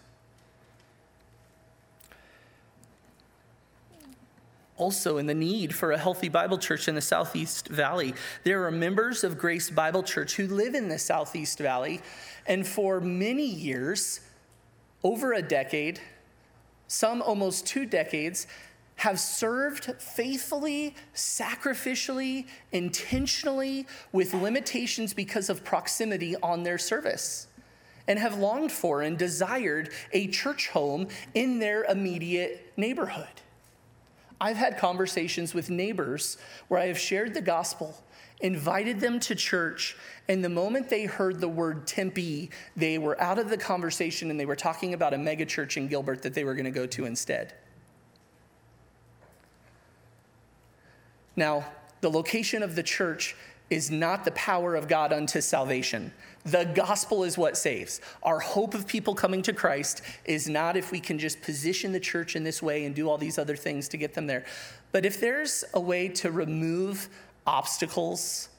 [4.78, 8.14] Also in the need for a healthy Bible church in the Southeast Valley.
[8.44, 12.02] There are members of Grace Bible Church who live in the Southeast Valley,
[12.46, 14.20] and for many years,
[15.04, 16.02] over a decade,
[16.88, 18.48] some almost two decades,
[18.98, 27.48] have served faithfully, sacrificially, intentionally, with limitations because of proximity on their service,
[28.08, 33.42] and have longed for and desired a church home in their immediate neighborhood.
[34.40, 37.96] I've had conversations with neighbors where I have shared the gospel,
[38.42, 39.96] invited them to church,
[40.28, 44.40] and the moment they heard the word Tempe, they were out of the conversation and
[44.40, 47.06] they were talking about a megachurch in Gilbert that they were going to go to
[47.06, 47.54] instead.
[51.36, 51.66] Now,
[52.02, 53.36] the location of the church
[53.70, 56.14] is not the power of God unto salvation.
[56.46, 58.02] The gospel is what saves.
[58.22, 62.00] Our hope of people coming to Christ is not if we can just position the
[62.00, 64.46] church in this way and do all these other things to get them there.
[64.92, 67.10] But if there's a way to remove
[67.48, 68.50] obstacles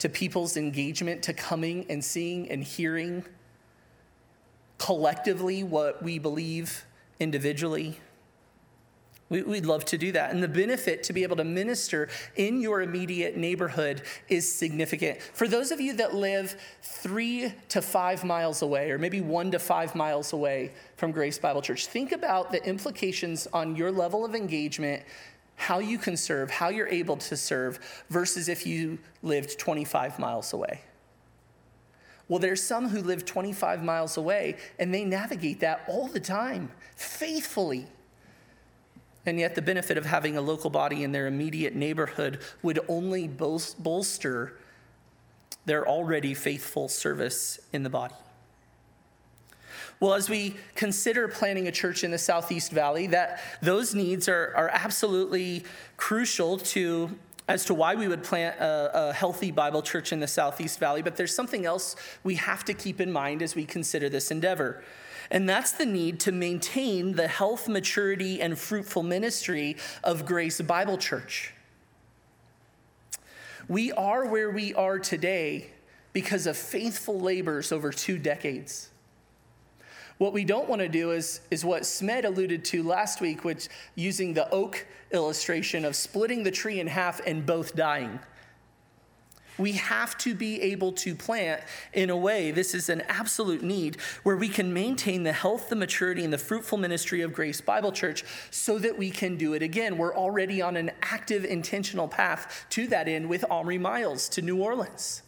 [0.00, 3.24] to people's engagement to coming and seeing and hearing
[4.76, 6.84] collectively what we believe
[7.18, 8.00] individually,
[9.30, 10.32] we, would love to do that.
[10.32, 15.22] And the benefit to be able to minister in your immediate neighborhood is significant.
[15.22, 19.58] For those of you that live three to five miles away, or maybe one to
[19.58, 24.34] five miles away from Grace Bible Church, think about the implications on your level of
[24.34, 25.02] engagement,
[25.54, 27.78] how you can serve, how you're able to serve,
[28.10, 30.80] versus if you lived 25 miles away.
[32.26, 36.70] Well, there's some who live 25 miles away and they navigate that all the time,
[36.96, 37.86] faithfully.
[39.26, 43.28] And yet, the benefit of having a local body in their immediate neighborhood would only
[43.28, 44.56] bolster
[45.66, 48.14] their already faithful service in the body.
[50.00, 54.54] Well, as we consider planning a church in the Southeast Valley, that those needs are,
[54.56, 55.64] are absolutely
[55.98, 57.10] crucial to
[57.48, 61.02] as to why we would plant a, a, healthy Bible church in the Southeast Valley,
[61.02, 64.84] but there's something else we have to keep in mind as we consider this endeavor.
[65.30, 70.98] And that's the need to maintain the health, maturity, and fruitful ministry of Grace Bible
[70.98, 71.54] Church.
[73.68, 75.70] We are where we are today
[76.12, 78.90] because of faithful labors over two decades.
[80.18, 83.68] What we don't want to do is, is what Smed alluded to last week, which
[83.94, 88.18] using the oak illustration of splitting the tree in half and both dying.
[89.60, 91.60] We have to be able to plant
[91.92, 95.76] in a way, this is an absolute need, where we can maintain the health, the
[95.76, 99.62] maturity, and the fruitful ministry of Grace Bible Church so that we can do it
[99.62, 99.98] again.
[99.98, 104.56] We're already on an active, intentional path to that end with Omri Miles to New
[104.56, 105.22] Orleans.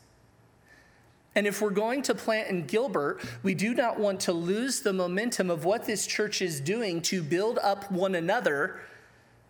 [1.35, 4.95] And if we're going to plant in Gilbert, we do not want to lose the
[4.95, 8.81] momentum of what this church is doing to build up one another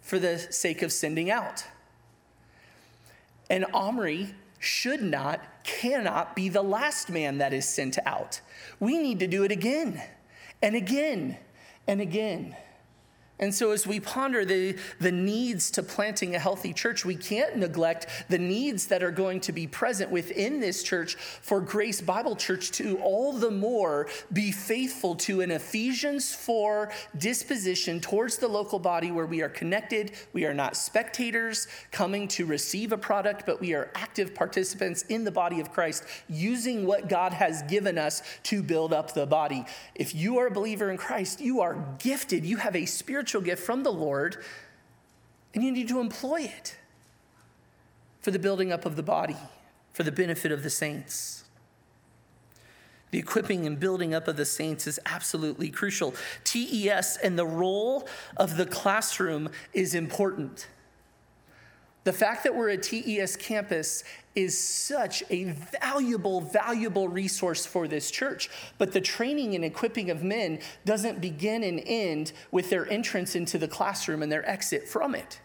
[0.00, 1.64] for the sake of sending out.
[3.48, 8.40] And Omri should not, cannot be the last man that is sent out.
[8.78, 10.00] We need to do it again
[10.62, 11.36] and again
[11.88, 12.56] and again.
[13.38, 17.56] And so, as we ponder the, the needs to planting a healthy church, we can't
[17.56, 22.36] neglect the needs that are going to be present within this church for Grace Bible
[22.36, 28.78] Church to all the more be faithful to an Ephesians 4 disposition towards the local
[28.78, 30.12] body where we are connected.
[30.32, 35.24] We are not spectators coming to receive a product, but we are active participants in
[35.24, 39.64] the body of Christ, using what God has given us to build up the body.
[39.96, 43.42] If you are a believer in Christ, you are gifted, you have a spiritual spiritual
[43.42, 44.36] gift from the Lord,
[45.54, 46.76] and you need to employ it
[48.20, 49.36] for the building up of the body,
[49.92, 51.44] for the benefit of the saints.
[53.12, 56.16] The equipping and building up of the saints is absolutely crucial.
[56.42, 60.66] TES and the role of the classroom is important.
[62.04, 64.02] The fact that we're a TES campus
[64.34, 68.50] is such a valuable, valuable resource for this church.
[68.78, 73.58] But the training and equipping of men doesn't begin and end with their entrance into
[73.58, 75.40] the classroom and their exit from it.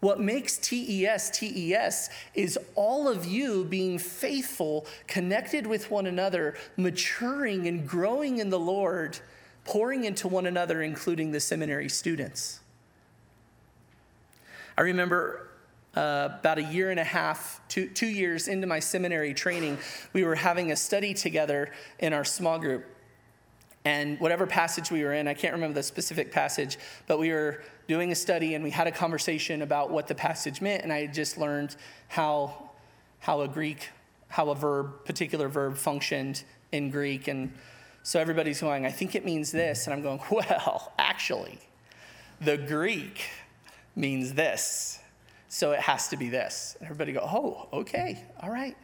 [0.00, 7.66] What makes TES TES is all of you being faithful, connected with one another, maturing
[7.66, 9.18] and growing in the Lord,
[9.64, 12.60] pouring into one another, including the seminary students.
[14.78, 15.48] I remember
[15.96, 19.78] uh, about a year and a half, two, two years into my seminary training,
[20.12, 22.84] we were having a study together in our small group.
[23.86, 27.62] And whatever passage we were in, I can't remember the specific passage, but we were
[27.88, 30.82] doing a study and we had a conversation about what the passage meant.
[30.82, 31.76] And I had just learned
[32.08, 32.70] how,
[33.20, 33.88] how a Greek,
[34.28, 37.28] how a verb, particular verb functioned in Greek.
[37.28, 37.52] And
[38.02, 39.86] so everybody's going, I think it means this.
[39.86, 41.60] And I'm going, well, actually,
[42.40, 43.24] the Greek
[43.96, 45.00] means this.
[45.48, 46.76] So it has to be this.
[46.78, 48.76] And everybody go, oh, okay, all right.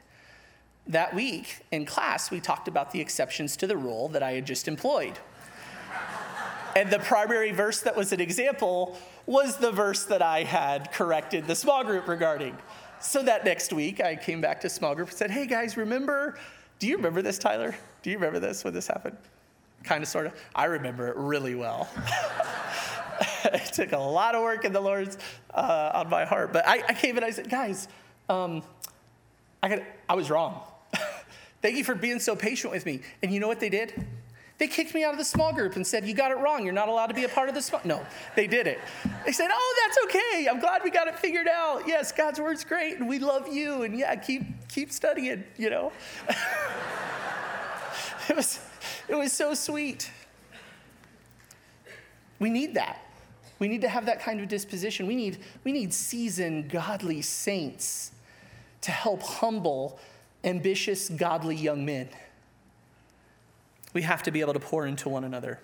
[0.88, 4.46] That week in class, we talked about the exceptions to the rule that I had
[4.46, 5.18] just employed.
[6.76, 11.46] and the primary verse that was an example was the verse that I had corrected
[11.46, 12.56] the small group regarding.
[13.00, 16.38] So that next week, I came back to small group and said, hey guys, remember,
[16.78, 17.76] do you remember this, Tyler?
[18.02, 19.16] Do you remember this when this happened?
[19.84, 20.34] Kind of, sort of.
[20.54, 21.88] I remember it really well.
[23.44, 25.18] it took a lot of work in the Lord's
[25.52, 26.52] uh, on my heart.
[26.52, 27.88] But I, I came and I said, guys,
[28.28, 28.62] um,
[29.62, 30.60] I, got, I was wrong.
[31.62, 33.00] Thank you for being so patient with me.
[33.22, 34.06] And you know what they did?
[34.58, 36.64] They kicked me out of the small group and said, You got it wrong.
[36.64, 37.80] You're not allowed to be a part of the small.
[37.84, 38.04] No,
[38.36, 38.78] they did it.
[39.24, 40.46] They said, Oh, that's okay.
[40.48, 41.82] I'm glad we got it figured out.
[41.86, 43.82] Yes, God's word's great and we love you.
[43.82, 45.90] And yeah, keep, keep studying, you know.
[48.28, 48.60] it, was,
[49.08, 50.10] it was so sweet.
[52.38, 53.00] We need that.
[53.62, 55.06] We need to have that kind of disposition.
[55.06, 58.10] We need, we need seasoned, godly saints
[58.80, 60.00] to help humble,
[60.42, 62.08] ambitious, godly young men.
[63.92, 65.60] We have to be able to pour into one another.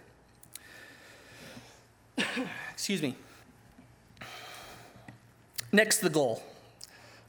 [2.72, 3.16] Excuse me.
[5.72, 6.40] Next, the goal.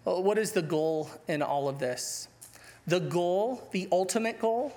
[0.03, 2.28] What is the goal in all of this?
[2.86, 4.72] The goal, the ultimate goal,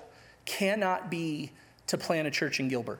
[0.45, 1.51] cannot be
[1.85, 2.99] to plant a church in Gilbert.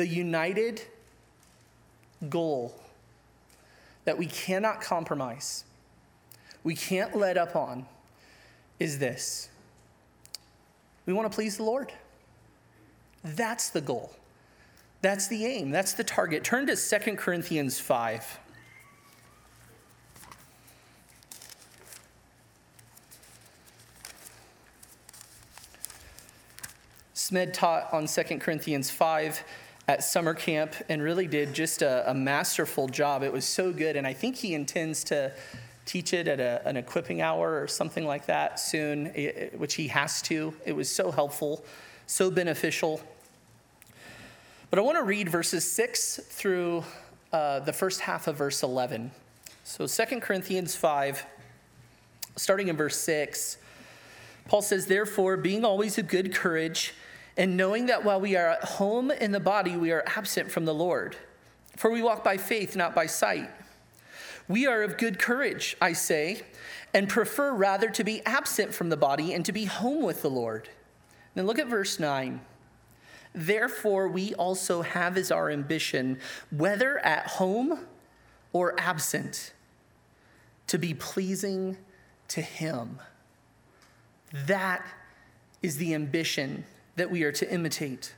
[0.00, 0.80] The united
[2.30, 2.74] goal
[4.06, 5.64] that we cannot compromise,
[6.64, 7.84] we can't let up on,
[8.78, 9.50] is this
[11.04, 11.92] we want to please the Lord.
[13.22, 14.10] That's the goal.
[15.02, 15.70] That's the aim.
[15.70, 16.44] That's the target.
[16.44, 18.38] Turn to 2 Corinthians 5.
[27.12, 29.44] Smed taught on 2 Corinthians 5
[29.90, 33.24] at summer camp and really did just a, a, masterful job.
[33.24, 35.32] It was so good, and I think he intends to
[35.84, 39.06] teach it at a, an equipping hour or something like that soon,
[39.56, 40.54] which he has to.
[40.64, 41.64] It was so helpful,
[42.06, 43.00] so beneficial.
[44.70, 46.84] But I want to read verses 6 through
[47.32, 49.10] uh, the first half of verse 11.
[49.64, 51.26] So 2 Corinthians 5,
[52.36, 53.58] starting in verse 6,
[54.46, 56.94] Paul says, Therefore, being always of good courage,
[57.40, 60.66] and knowing that while we are at home in the body, we are absent from
[60.66, 61.16] the Lord.
[61.74, 63.48] For we walk by faith, not by sight.
[64.46, 66.42] We are of good courage, I say,
[66.92, 70.28] and prefer rather to be absent from the body and to be home with the
[70.28, 70.68] Lord.
[71.34, 72.42] Then look at verse 9.
[73.34, 76.18] Therefore, we also have as our ambition,
[76.50, 77.86] whether at home
[78.52, 79.54] or absent,
[80.66, 81.78] to be pleasing
[82.28, 82.98] to Him.
[84.30, 84.84] That
[85.62, 86.64] is the ambition
[87.00, 88.14] that we are to imitate.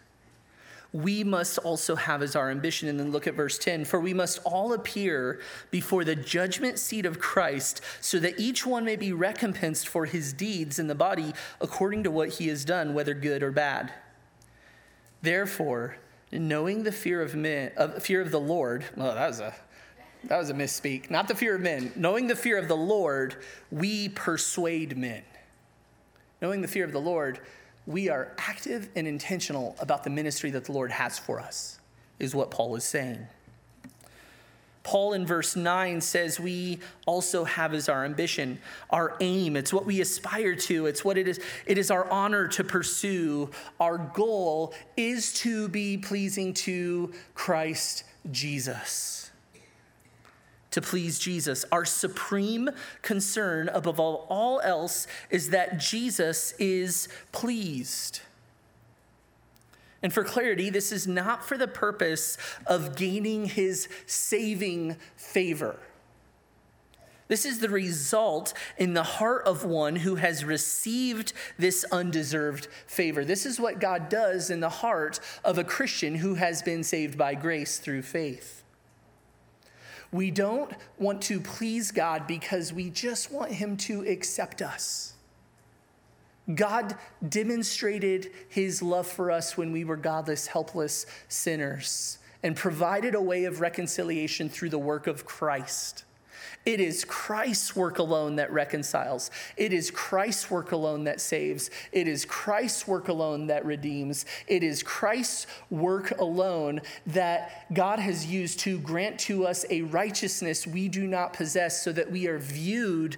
[0.92, 4.12] We must also have as our ambition, and then look at verse 10 for we
[4.12, 9.12] must all appear before the judgment seat of Christ, so that each one may be
[9.12, 13.44] recompensed for his deeds in the body according to what he has done, whether good
[13.44, 13.92] or bad.
[15.22, 15.96] Therefore,
[16.32, 19.54] knowing the fear of men, of fear of the Lord, well, that was a
[20.24, 21.08] that was a misspeak.
[21.08, 21.92] Not the fear of men.
[21.96, 23.36] Knowing the fear of the Lord,
[23.70, 25.22] we persuade men.
[26.40, 27.40] Knowing the fear of the Lord,
[27.86, 31.78] we are active and intentional about the ministry that the Lord has for us,
[32.18, 33.26] is what Paul is saying.
[34.84, 38.58] Paul in verse 9 says we also have as our ambition,
[38.90, 39.56] our aim.
[39.56, 40.86] It's what we aspire to.
[40.86, 41.38] It's what it is.
[41.66, 43.50] It is our honor to pursue.
[43.78, 48.02] Our goal is to be pleasing to Christ
[48.32, 49.21] Jesus
[50.72, 51.64] to please Jesus.
[51.72, 52.70] Our supreme
[53.00, 58.20] concern above all, all else is that Jesus is pleased.
[60.02, 65.78] And for clarity, this is not for the purpose of gaining his saving favor.
[67.28, 73.24] This is the result in the heart of one who has received this undeserved favor.
[73.24, 77.16] This is what God does in the heart of a Christian who has been saved
[77.16, 78.61] by grace through faith.
[80.12, 85.14] We don't want to please God because we just want Him to accept us.
[86.54, 86.96] God
[87.26, 93.44] demonstrated His love for us when we were godless, helpless sinners and provided a way
[93.44, 96.04] of reconciliation through the work of Christ.
[96.64, 99.30] It is Christ's work alone that reconciles.
[99.56, 101.70] It is Christ's work alone that saves.
[101.90, 104.26] It is Christ's work alone that redeems.
[104.46, 110.66] It is Christ's work alone that God has used to grant to us a righteousness
[110.66, 113.16] we do not possess so that we are viewed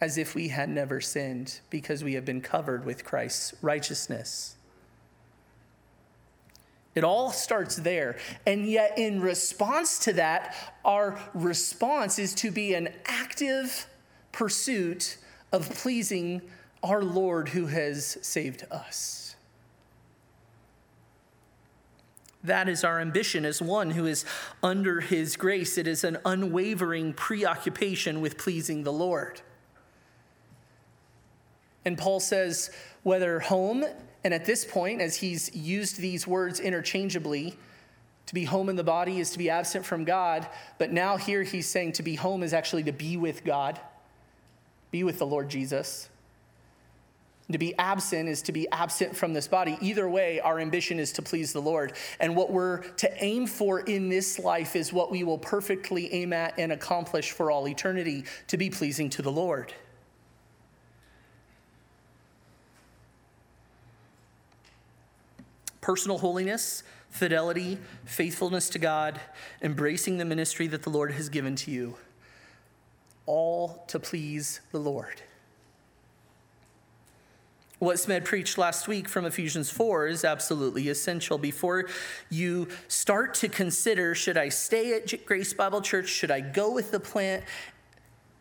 [0.00, 4.56] as if we had never sinned because we have been covered with Christ's righteousness.
[6.94, 8.18] It all starts there.
[8.46, 13.86] And yet, in response to that, our response is to be an active
[14.32, 15.16] pursuit
[15.52, 16.42] of pleasing
[16.82, 19.36] our Lord who has saved us.
[22.42, 24.24] That is our ambition as one who is
[24.62, 25.76] under his grace.
[25.76, 29.42] It is an unwavering preoccupation with pleasing the Lord.
[31.84, 32.70] And Paul says,
[33.02, 33.84] whether home
[34.24, 37.56] and at this point, as he's used these words interchangeably,
[38.26, 40.46] to be home in the body is to be absent from God,
[40.78, 43.80] but now here he's saying to be home is actually to be with God,
[44.90, 46.08] be with the Lord Jesus.
[47.50, 49.76] To be absent is to be absent from this body.
[49.80, 51.94] Either way, our ambition is to please the Lord.
[52.20, 56.32] And what we're to aim for in this life is what we will perfectly aim
[56.32, 59.72] at and accomplish for all eternity to be pleasing to the Lord.
[65.90, 69.20] Personal holiness, fidelity, faithfulness to God,
[69.60, 71.96] embracing the ministry that the Lord has given to you,
[73.26, 75.20] all to please the Lord.
[77.80, 81.38] What Smed preached last week from Ephesians 4 is absolutely essential.
[81.38, 81.88] Before
[82.30, 86.06] you start to consider, should I stay at Grace Bible Church?
[86.08, 87.42] Should I go with the plant?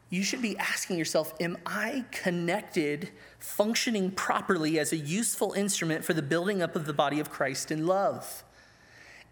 [0.09, 6.13] You should be asking yourself, am I connected, functioning properly as a useful instrument for
[6.13, 8.43] the building up of the body of Christ in love?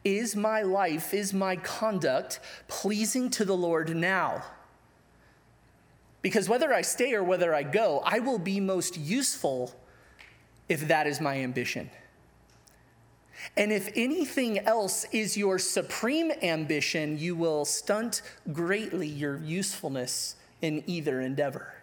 [0.04, 4.44] Is my life, is my conduct pleasing to the Lord now?
[6.22, 9.74] Because whether I stay or whether I go, I will be most useful
[10.70, 11.90] if that is my ambition.
[13.56, 18.22] And if anything else is your supreme ambition, you will stunt
[18.52, 21.74] greatly your usefulness in either endeavor.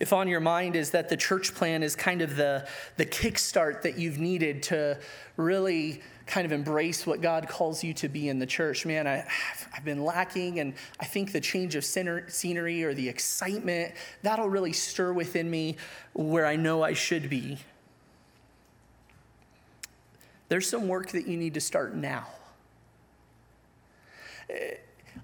[0.00, 2.66] If on your mind is that the church plan is kind of the,
[2.96, 4.98] the kickstart that you've needed to
[5.36, 8.86] really kind of embrace what God calls you to be in the church.
[8.86, 9.24] Man, I,
[9.70, 14.72] have been lacking, and I think the change of scenery or the excitement, that'll really
[14.72, 15.76] stir within me
[16.14, 17.58] where I know I should be.
[20.48, 22.26] There's some work that you need to start now.
[24.50, 24.74] Eh,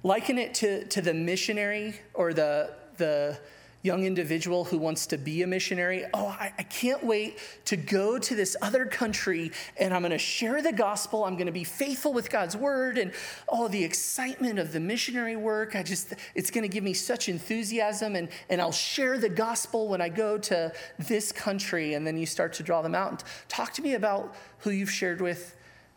[0.03, 3.39] liken it to, to the missionary or the, the,
[3.83, 8.19] young individual who wants to be a missionary, oh, I, I, can't wait to go
[8.19, 11.25] to this other country and I'm going to share the gospel.
[11.25, 13.11] I'm going to be faithful with God's word and
[13.49, 15.75] oh, the excitement of the missionary work.
[15.75, 19.89] I just, it's going to give me such enthusiasm and, and I'll share the gospel
[19.89, 21.95] when I go to this country.
[21.95, 24.91] And then you start to draw them out and talk to me about who you've
[24.91, 25.57] shared with,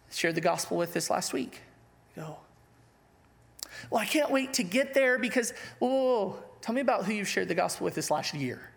[0.10, 1.62] shared the gospel with this last week.
[2.16, 2.38] go,
[3.90, 7.12] well, I can't wait to get there because, whoa, whoa, whoa Tell me about who
[7.12, 8.72] you've shared the gospel with this last year.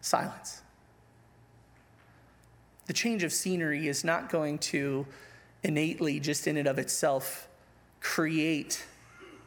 [0.00, 0.60] Silence.
[2.86, 5.06] The change of scenery is not going to
[5.62, 7.46] innately, just in and of itself,
[8.00, 8.84] create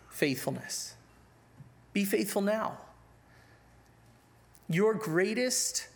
[0.10, 0.96] faithfulness.
[1.92, 2.78] Be faithful now.
[4.70, 5.90] Your greatest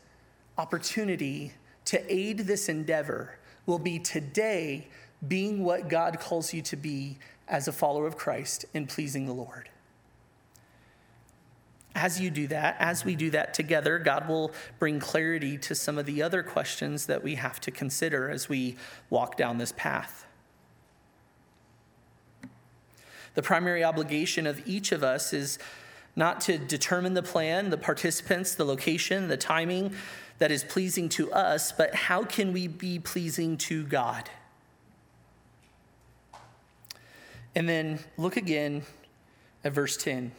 [0.57, 1.53] opportunity
[1.85, 4.89] to aid this endeavor will be today
[5.25, 9.33] being what God calls you to be as a follower of Christ and pleasing the
[9.33, 9.70] Lord
[11.95, 15.97] as you do that, as we do that together, God will bring clarity to some
[15.97, 18.77] of the other questions that we have to consider as we
[19.09, 20.25] walk down this path.
[23.33, 25.57] The primary obligation of each of us is
[26.15, 29.93] not to determine the plan, the participants, the location, the timing
[30.39, 34.29] that is pleasing to us, but how can we be pleasing to God?
[37.55, 38.83] And then look again
[39.63, 40.31] at verse 10.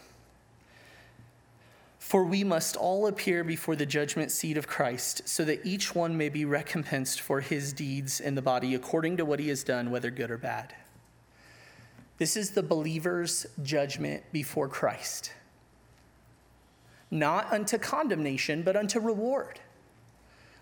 [2.13, 6.15] For we must all appear before the judgment seat of Christ, so that each one
[6.15, 9.91] may be recompensed for his deeds in the body according to what he has done,
[9.91, 10.75] whether good or bad.
[12.19, 15.33] This is the believer's judgment before Christ.
[17.11, 19.61] Not unto condemnation, but unto reward.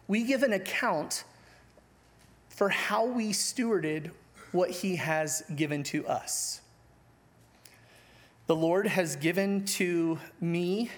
[0.06, 1.24] We give an account
[2.48, 4.12] for how we stewarded
[4.52, 6.60] what he has given to us.
[8.46, 10.90] The Lord has given to me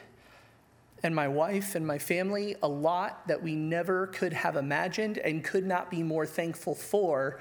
[1.03, 5.43] and my wife and my family a lot that we never could have imagined and
[5.43, 7.41] could not be more thankful for.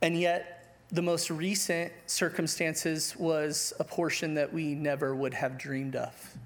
[0.00, 5.96] And yet, the most recent circumstances was a portion that we never would have dreamed
[5.96, 6.36] of.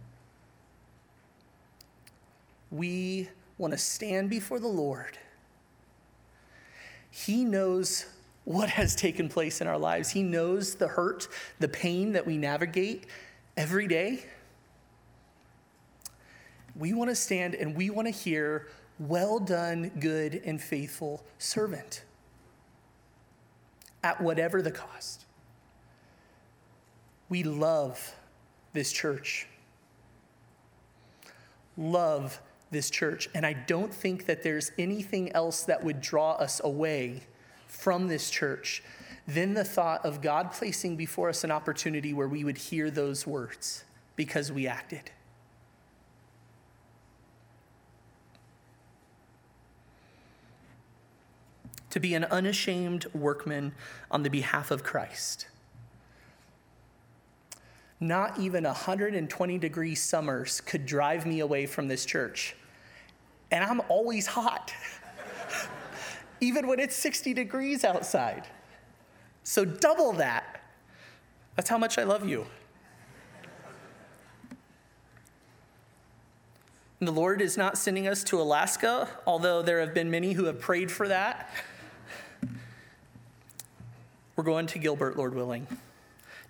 [2.73, 3.29] We
[3.59, 5.17] want to stand before the Lord.
[7.11, 8.07] He knows
[8.45, 10.11] what has taken place in our lives.
[10.11, 11.29] He knows the hurt,
[11.61, 13.07] the pain that we navigate
[13.57, 14.25] every day.
[16.77, 18.69] We want to stand and we want to hear,
[18.99, 22.05] Well done, good and faithful servant,
[24.03, 25.25] at whatever the cost.
[27.29, 28.15] We love
[28.73, 29.47] this church.
[31.77, 33.29] Love this church.
[33.35, 37.23] And I don't think that there's anything else that would draw us away
[37.67, 38.83] from this church
[39.27, 43.27] than the thought of God placing before us an opportunity where we would hear those
[43.27, 43.85] words
[44.17, 45.11] because we acted.
[51.93, 53.73] To be an unashamed workman
[54.11, 55.47] on the behalf of Christ.
[58.03, 62.57] not even 120 degree summers could drive me away from this church.
[63.53, 64.75] And I'm always hot,
[66.41, 68.49] even when it's 60 degrees outside.
[69.45, 70.63] So, double that.
[71.55, 72.47] That's how much I love you.
[76.99, 80.45] And the Lord is not sending us to Alaska, although there have been many who
[80.47, 81.51] have prayed for that.
[84.43, 85.69] We're going to Gilbert, Lord willing.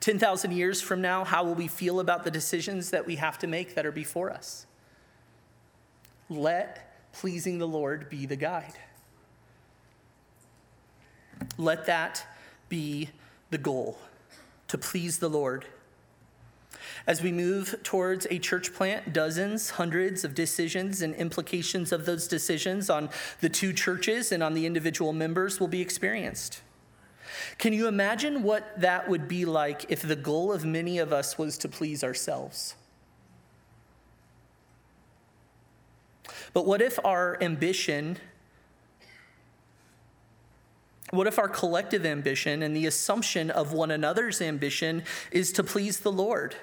[0.00, 3.46] 10,000 years from now, how will we feel about the decisions that we have to
[3.46, 4.64] make that are before us?
[6.30, 8.72] Let pleasing the Lord be the guide.
[11.58, 12.26] Let that
[12.70, 13.10] be
[13.50, 13.98] the goal
[14.68, 15.66] to please the Lord.
[17.06, 22.26] As we move towards a church plant, dozens, hundreds of decisions and implications of those
[22.26, 23.10] decisions on
[23.42, 26.62] the two churches and on the individual members will be experienced.
[27.58, 31.38] Can you imagine what that would be like if the goal of many of us
[31.38, 32.74] was to please ourselves?
[36.52, 38.18] But what if our ambition,
[41.10, 46.00] what if our collective ambition and the assumption of one another's ambition is to please
[46.00, 46.54] the Lord?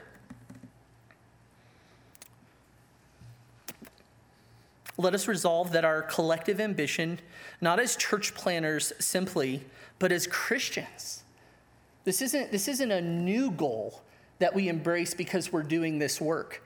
[5.00, 7.20] Let us resolve that our collective ambition,
[7.62, 9.64] not as church planners simply,
[9.98, 11.24] but as Christians,
[12.04, 14.02] this isn't, this isn't a new goal
[14.40, 16.64] that we embrace because we're doing this work.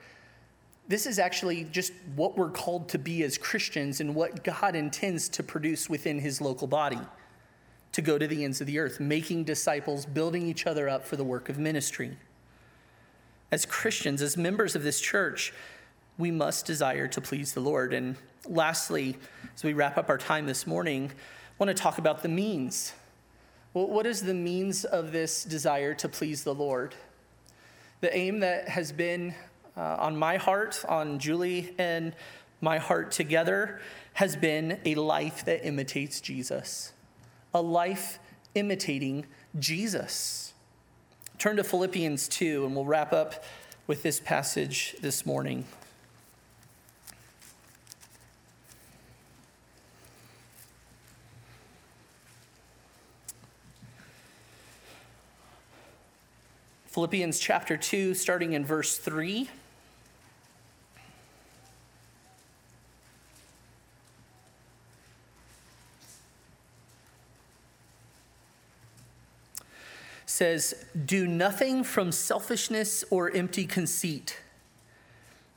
[0.88, 5.28] This is actually just what we're called to be as Christians and what God intends
[5.30, 7.00] to produce within his local body
[7.92, 11.14] to go to the ends of the earth, making disciples, building each other up for
[11.14, 12.16] the work of ministry.
[13.52, 15.52] As Christians, as members of this church,
[16.18, 17.92] we must desire to please the Lord.
[17.92, 19.16] And lastly,
[19.54, 22.92] as we wrap up our time this morning, I want to talk about the means.
[23.72, 26.94] Well, what is the means of this desire to please the Lord?
[28.00, 29.34] The aim that has been
[29.76, 32.14] uh, on my heart, on Julie and
[32.60, 33.80] my heart together,
[34.14, 36.92] has been a life that imitates Jesus,
[37.52, 38.20] a life
[38.54, 39.26] imitating
[39.58, 40.52] Jesus.
[41.38, 43.42] Turn to Philippians 2, and we'll wrap up
[43.88, 45.64] with this passage this morning.
[56.94, 59.50] Philippians chapter 2, starting in verse 3.
[70.24, 74.38] says, Do nothing from selfishness or empty conceit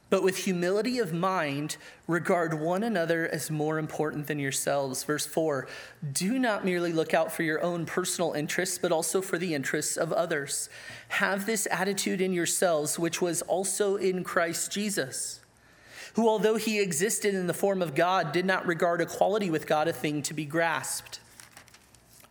[0.10, 1.78] but with humility of mind,
[2.08, 5.04] regard one another as more important than yourselves.
[5.04, 5.68] Verse 4
[6.14, 9.98] Do not merely look out for your own personal interests, but also for the interests
[9.98, 10.70] of others.
[11.10, 15.42] Have this attitude in yourselves, which was also in Christ Jesus,
[16.14, 19.88] who, although he existed in the form of God, did not regard equality with God
[19.88, 21.20] a thing to be grasped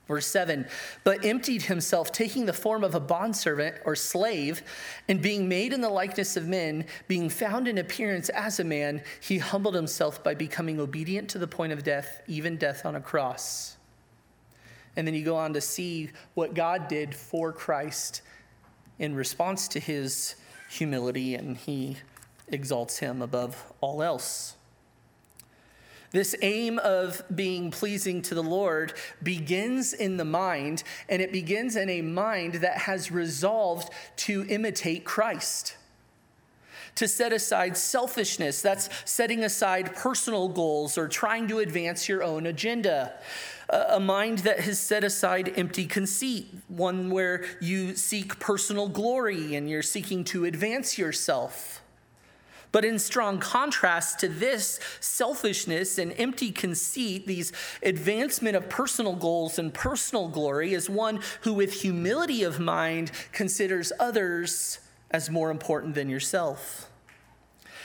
[0.08, 0.66] Verse 7
[1.04, 4.62] But emptied himself, taking the form of a bondservant or slave,
[5.08, 9.02] and being made in the likeness of men, being found in appearance as a man,
[9.20, 13.00] he humbled himself by becoming obedient to the point of death, even death on a
[13.00, 13.76] cross.
[14.96, 18.22] And then you go on to see what God did for Christ
[18.98, 20.36] in response to his
[20.70, 21.98] humility, and he
[22.48, 24.56] exalts him above all else.
[26.16, 31.76] This aim of being pleasing to the Lord begins in the mind, and it begins
[31.76, 33.90] in a mind that has resolved
[34.24, 35.76] to imitate Christ.
[36.94, 42.46] To set aside selfishness, that's setting aside personal goals or trying to advance your own
[42.46, 43.12] agenda.
[43.68, 49.68] A mind that has set aside empty conceit, one where you seek personal glory and
[49.68, 51.82] you're seeking to advance yourself.
[52.76, 57.50] But in strong contrast to this selfishness and empty conceit, these
[57.82, 63.94] advancement of personal goals and personal glory, is one who, with humility of mind, considers
[63.98, 66.90] others as more important than yourself.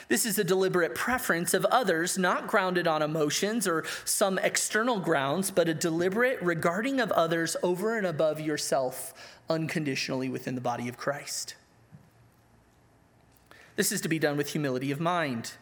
[0.09, 5.51] This is a deliberate preference of others, not grounded on emotions or some external grounds,
[5.51, 9.13] but a deliberate regarding of others over and above yourself
[9.49, 11.55] unconditionally within the body of Christ.
[13.75, 15.53] This is to be done with humility of mind.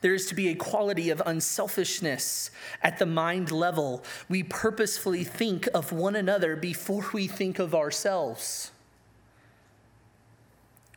[0.00, 2.50] There is to be a quality of unselfishness
[2.82, 4.04] at the mind level.
[4.28, 8.70] We purposefully think of one another before we think of ourselves.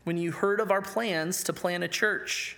[0.04, 2.58] When you heard of our plans to plan a church,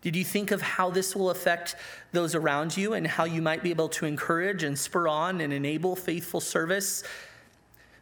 [0.00, 1.76] did you think of how this will affect
[2.12, 5.52] those around you and how you might be able to encourage and spur on and
[5.52, 7.02] enable faithful service,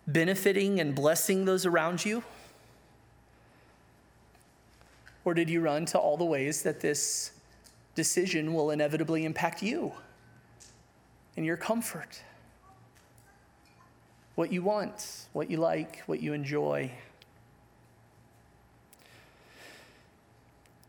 [0.07, 2.25] benefiting and blessing those around you?
[5.25, 7.33] Or did you run to all the ways that this
[7.95, 9.93] decision will inevitably impact you
[11.37, 12.23] and your comfort?
[14.35, 16.91] What you want, what you like, what you enjoy.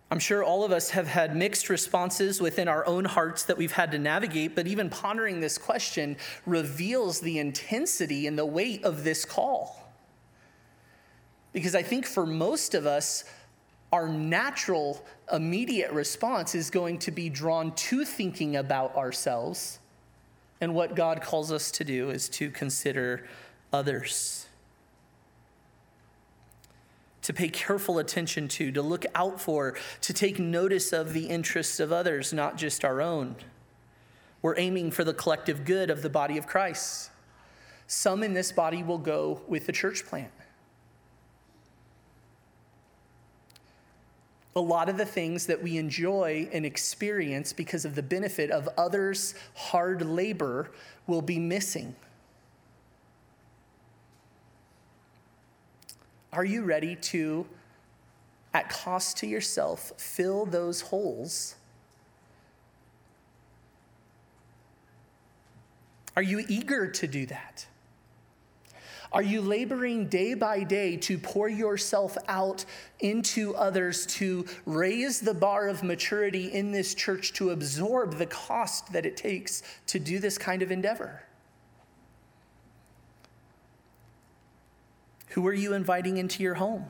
[0.09, 3.71] I'm sure all of us have had mixed responses within our own hearts that we've
[3.71, 9.03] had to navigate, but even pondering this question reveals the intensity and the weight of
[9.03, 9.91] this call.
[11.51, 13.23] Because I think for most of us,
[13.93, 19.79] our natural immediate response is going to be drawn to thinking about ourselves.
[20.59, 23.27] And what God calls us to do is to consider
[23.71, 24.47] others
[27.23, 31.79] to pay careful attention to, to look out for, to take notice of the interests
[31.79, 33.35] of others, not just our own.
[34.41, 37.11] We're aiming for the collective good of the body of Christ.
[37.87, 40.31] Some in this body will go with the church plant.
[44.55, 48.69] A lot of the things that we enjoy and experience because of the benefit of
[48.77, 50.71] others' hard labor
[51.07, 51.95] will be missing.
[56.31, 57.45] Are you ready to,
[58.53, 61.55] at cost to yourself, fill those holes?
[66.15, 67.65] Are you eager to do that?
[69.13, 72.65] Are you laboring day by day to pour yourself out
[72.99, 78.91] into others, to raise the bar of maturity in this church, to absorb the cost
[78.91, 81.21] that it takes to do this kind of endeavor?
[85.29, 86.85] Who are you inviting into your home?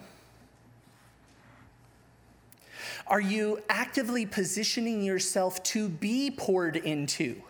[3.05, 7.41] Are you actively positioning yourself to be poured into?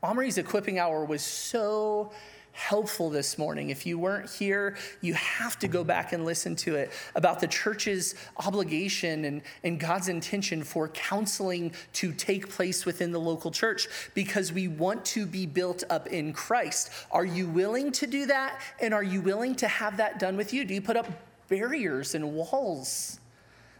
[0.00, 2.12] Omri's equipping hour was so
[2.56, 3.68] helpful this morning.
[3.68, 7.46] If you weren't here, you have to go back and listen to it about the
[7.46, 13.88] church's obligation and, and God's intention for counseling to take place within the local church
[14.14, 16.90] because we want to be built up in Christ.
[17.12, 18.58] Are you willing to do that?
[18.80, 20.64] And are you willing to have that done with you?
[20.64, 21.06] Do you put up
[21.48, 23.20] barriers and walls?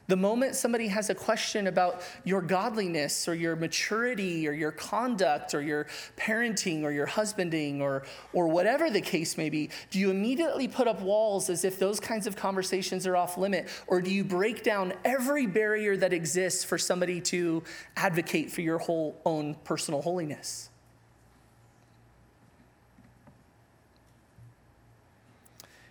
[0.08, 5.52] The moment somebody has a question about your godliness or your maturity or your conduct
[5.52, 5.86] or your
[6.16, 10.86] parenting or your husbanding or, or whatever the case may be, do you immediately put
[10.86, 13.68] up walls as if those kinds of conversations are off limit?
[13.88, 17.64] Or do you break down every barrier that exists for somebody to
[17.96, 20.70] advocate for your whole own personal holiness?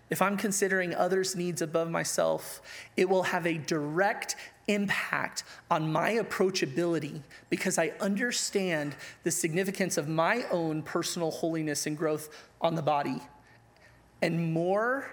[0.09, 2.61] If I'm considering others' needs above myself,
[2.95, 4.35] it will have a direct
[4.67, 11.97] impact on my approachability because I understand the significance of my own personal holiness and
[11.97, 12.29] growth
[12.61, 13.21] on the body.
[14.21, 15.09] And more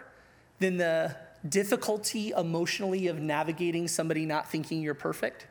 [0.59, 1.17] than the
[1.49, 5.47] difficulty emotionally of navigating somebody not thinking you're perfect,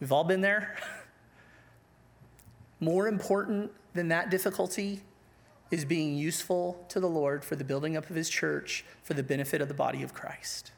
[0.00, 0.76] we've all been there.
[2.78, 5.00] More important than that difficulty
[5.70, 9.22] is being useful to the Lord for the building up of his church for the
[9.22, 10.72] benefit of the body of Christ.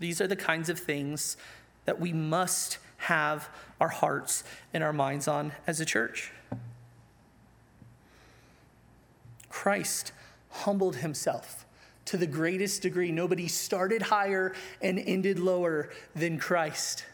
[0.00, 1.36] These are the kinds of things
[1.84, 3.48] that we must have
[3.80, 4.44] our hearts
[4.74, 6.32] and our minds on as a church.
[9.48, 10.12] Christ
[10.50, 11.64] humbled himself
[12.06, 13.12] to the greatest degree.
[13.12, 17.04] Nobody started higher and ended lower than Christ.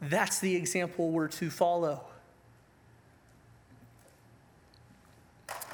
[0.00, 2.04] That's the example we're to follow.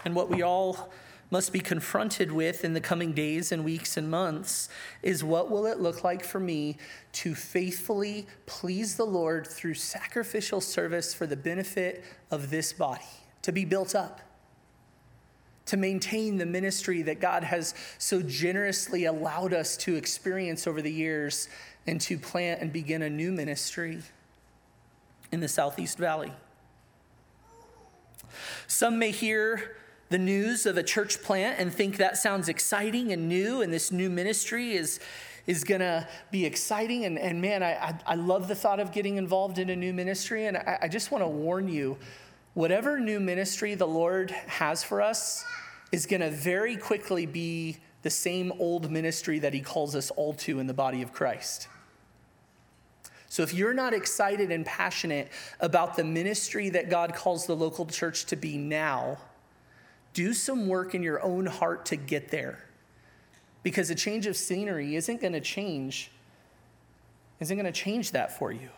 [0.05, 0.91] And what we all
[1.31, 4.69] must be confronted with in the coming days and weeks and months
[5.03, 6.77] is what will it look like for me
[7.13, 13.03] to faithfully please the Lord through sacrificial service for the benefit of this body,
[13.43, 14.23] to be built up,
[15.67, 20.93] to maintain the ministry that God has so generously allowed us to experience over the
[20.93, 21.49] years,
[21.87, 24.01] and to plant and begin a new ministry
[25.31, 26.33] in the Southeast Valley.
[28.67, 29.77] Some may hear
[30.09, 33.93] the news of a church plant and think that sounds exciting and new, and this
[33.93, 35.01] new ministry is,
[35.47, 37.05] is going to be exciting.
[37.05, 40.47] And, and man, I, I, love the thought of getting involved in a new ministry.
[40.47, 41.99] And I, I just want to warn you
[42.55, 45.45] whatever new ministry the Lord has for us
[45.93, 50.33] is going to very quickly be the same old ministry that He calls us all
[50.35, 51.69] to in the body of Christ.
[53.31, 55.29] So if you're not excited and passionate
[55.61, 59.19] about the ministry that God calls the local church to be now,
[60.19, 62.59] do some work in your own heart to get there.
[63.63, 66.11] Because a change of scenery isn't going to change
[67.39, 68.69] isn't going to change that for you.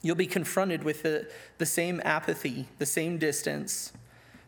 [0.00, 1.28] You'll be confronted with the,
[1.58, 3.92] the same apathy, the same distance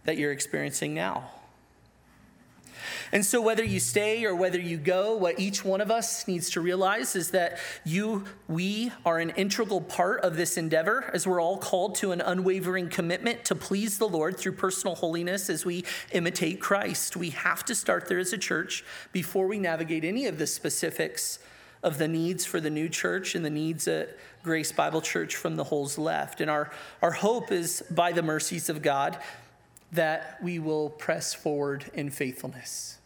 [0.05, 1.31] that you're experiencing now.
[3.13, 6.51] And so, whether you stay or whether you go, what each one of us needs
[6.51, 11.41] to realize is that you, we are an integral part of this endeavor as we're
[11.41, 15.85] all called to an unwavering commitment to please the Lord through personal holiness as we
[16.13, 17.17] imitate Christ.
[17.17, 21.39] We have to start there as a church before we navigate any of the specifics
[21.85, 25.57] of the needs for the new church and the needs at Grace Bible Church from
[25.57, 26.41] the holes left.
[26.41, 26.71] And our,
[27.03, 29.19] our hope is by the mercies of God
[29.95, 32.99] that we will press forward in faithfulness.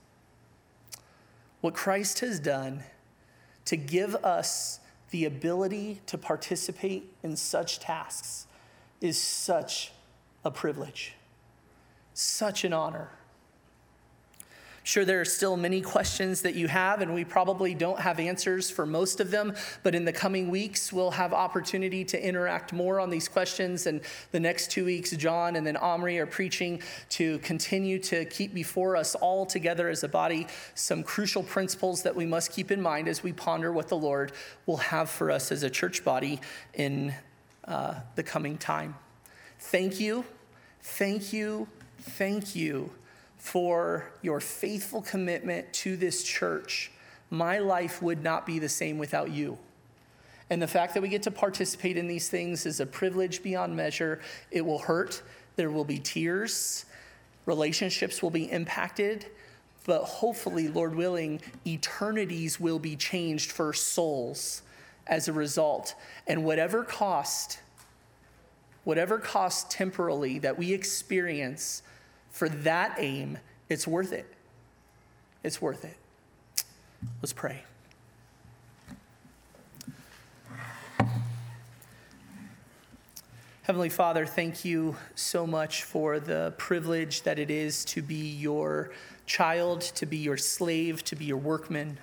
[1.61, 2.83] What Christ has done
[3.67, 4.81] to give us
[5.11, 8.47] the ability to participate in such tasks
[9.01, 9.93] is such
[10.45, 11.15] a privilege,
[12.15, 13.11] such an honor.
[14.89, 18.71] Sure, there are still many questions that you have, and we probably don't have answers
[18.71, 19.53] for most of them.
[19.83, 23.87] But in the coming weeks, we'll have opportunity to interact more on these questions.
[23.87, 24.01] And
[24.33, 26.81] the next two weeks, John and then Omri are preaching
[27.11, 32.17] to continue to keep before us all together as a body some crucial principles that
[32.17, 34.33] we must keep in mind as we ponder what the Lord
[34.65, 36.41] will have for us as a church body
[36.73, 37.13] in
[37.67, 38.95] uh, the coming time.
[39.59, 40.25] Thank you,
[40.81, 41.69] thank you,
[41.99, 42.91] thank you
[43.39, 46.91] for your faithful commitment to this church.
[47.31, 49.59] My life would not be the same without you.
[50.51, 53.77] And the fact that we get to participate in these things is a privilege beyond
[53.77, 54.21] measure.
[54.51, 55.23] It will hurt,
[55.57, 56.87] there will be tears,
[57.47, 59.27] relationships will be impacted,
[59.85, 64.63] but hopefully, Lord willing, eternities will be changed for souls
[65.07, 65.95] as a result.
[66.27, 67.61] And whatever cost,
[68.85, 71.83] whatever cost temporally that we experience,
[72.39, 73.37] for that aim,
[73.69, 74.33] it's worth it.
[75.43, 75.97] It's worth it.
[77.21, 77.65] Let's pray.
[83.63, 88.93] Heavenly Father, thank you so much for the privilege that it is to be your
[89.27, 91.99] child, to be your slave, to be your workman.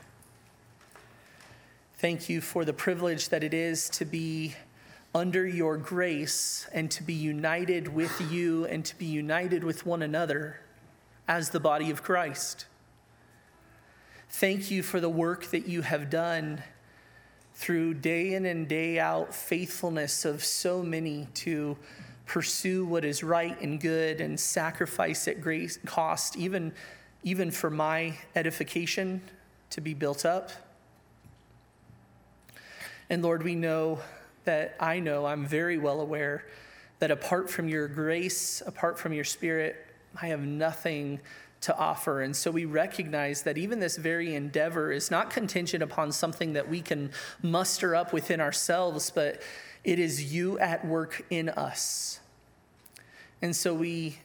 [2.00, 4.56] Thank you for the privilege that it is to be
[5.16, 10.02] under your grace and to be united with you and to be united with one
[10.02, 10.60] another
[11.26, 12.66] as the body of Christ.
[14.30, 16.62] Thank you for the work that you have done
[17.54, 21.78] through day in and day out faithfulness of so many to
[22.26, 26.74] pursue what is right and good and sacrifice at great cost, even,
[27.24, 29.22] even for my edification
[29.70, 30.52] to be built up.
[33.10, 34.02] And Lord, we know
[34.46, 36.46] that I know, I'm very well aware
[37.00, 39.76] that apart from your grace, apart from your spirit,
[40.22, 41.20] I have nothing
[41.62, 42.22] to offer.
[42.22, 46.70] And so we recognize that even this very endeavor is not contingent upon something that
[46.70, 49.42] we can muster up within ourselves, but
[49.84, 52.20] it is you at work in us.
[53.42, 54.20] And so we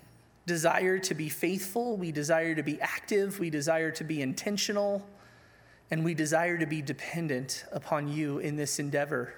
[0.47, 5.07] desire to be faithful, we desire to be active, we desire to be intentional,
[5.91, 9.35] and we desire to be dependent upon you in this endeavor.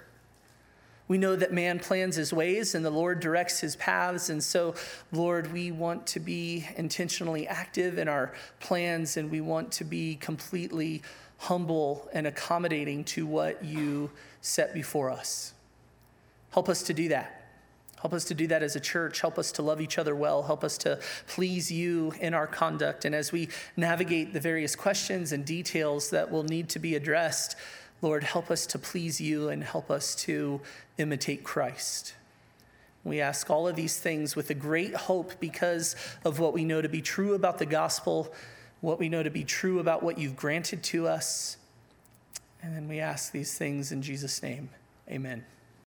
[1.08, 4.30] We know that man plans his ways and the Lord directs his paths.
[4.30, 4.74] And so,
[5.10, 10.16] Lord, we want to be intentionally active in our plans and we want to be
[10.16, 11.02] completely
[11.38, 15.54] humble and accommodating to what you set before us.
[16.50, 17.42] Help us to do that.
[18.00, 19.20] Help us to do that as a church.
[19.20, 20.42] Help us to love each other well.
[20.42, 20.98] Help us to
[21.28, 23.04] please you in our conduct.
[23.04, 27.54] And as we navigate the various questions and details that will need to be addressed,
[28.02, 30.60] Lord, help us to please you and help us to
[30.98, 32.14] imitate Christ.
[33.04, 36.82] We ask all of these things with a great hope because of what we know
[36.82, 38.32] to be true about the gospel,
[38.80, 41.56] what we know to be true about what you've granted to us.
[42.62, 44.68] And then we ask these things in Jesus' name.
[45.08, 45.44] Amen.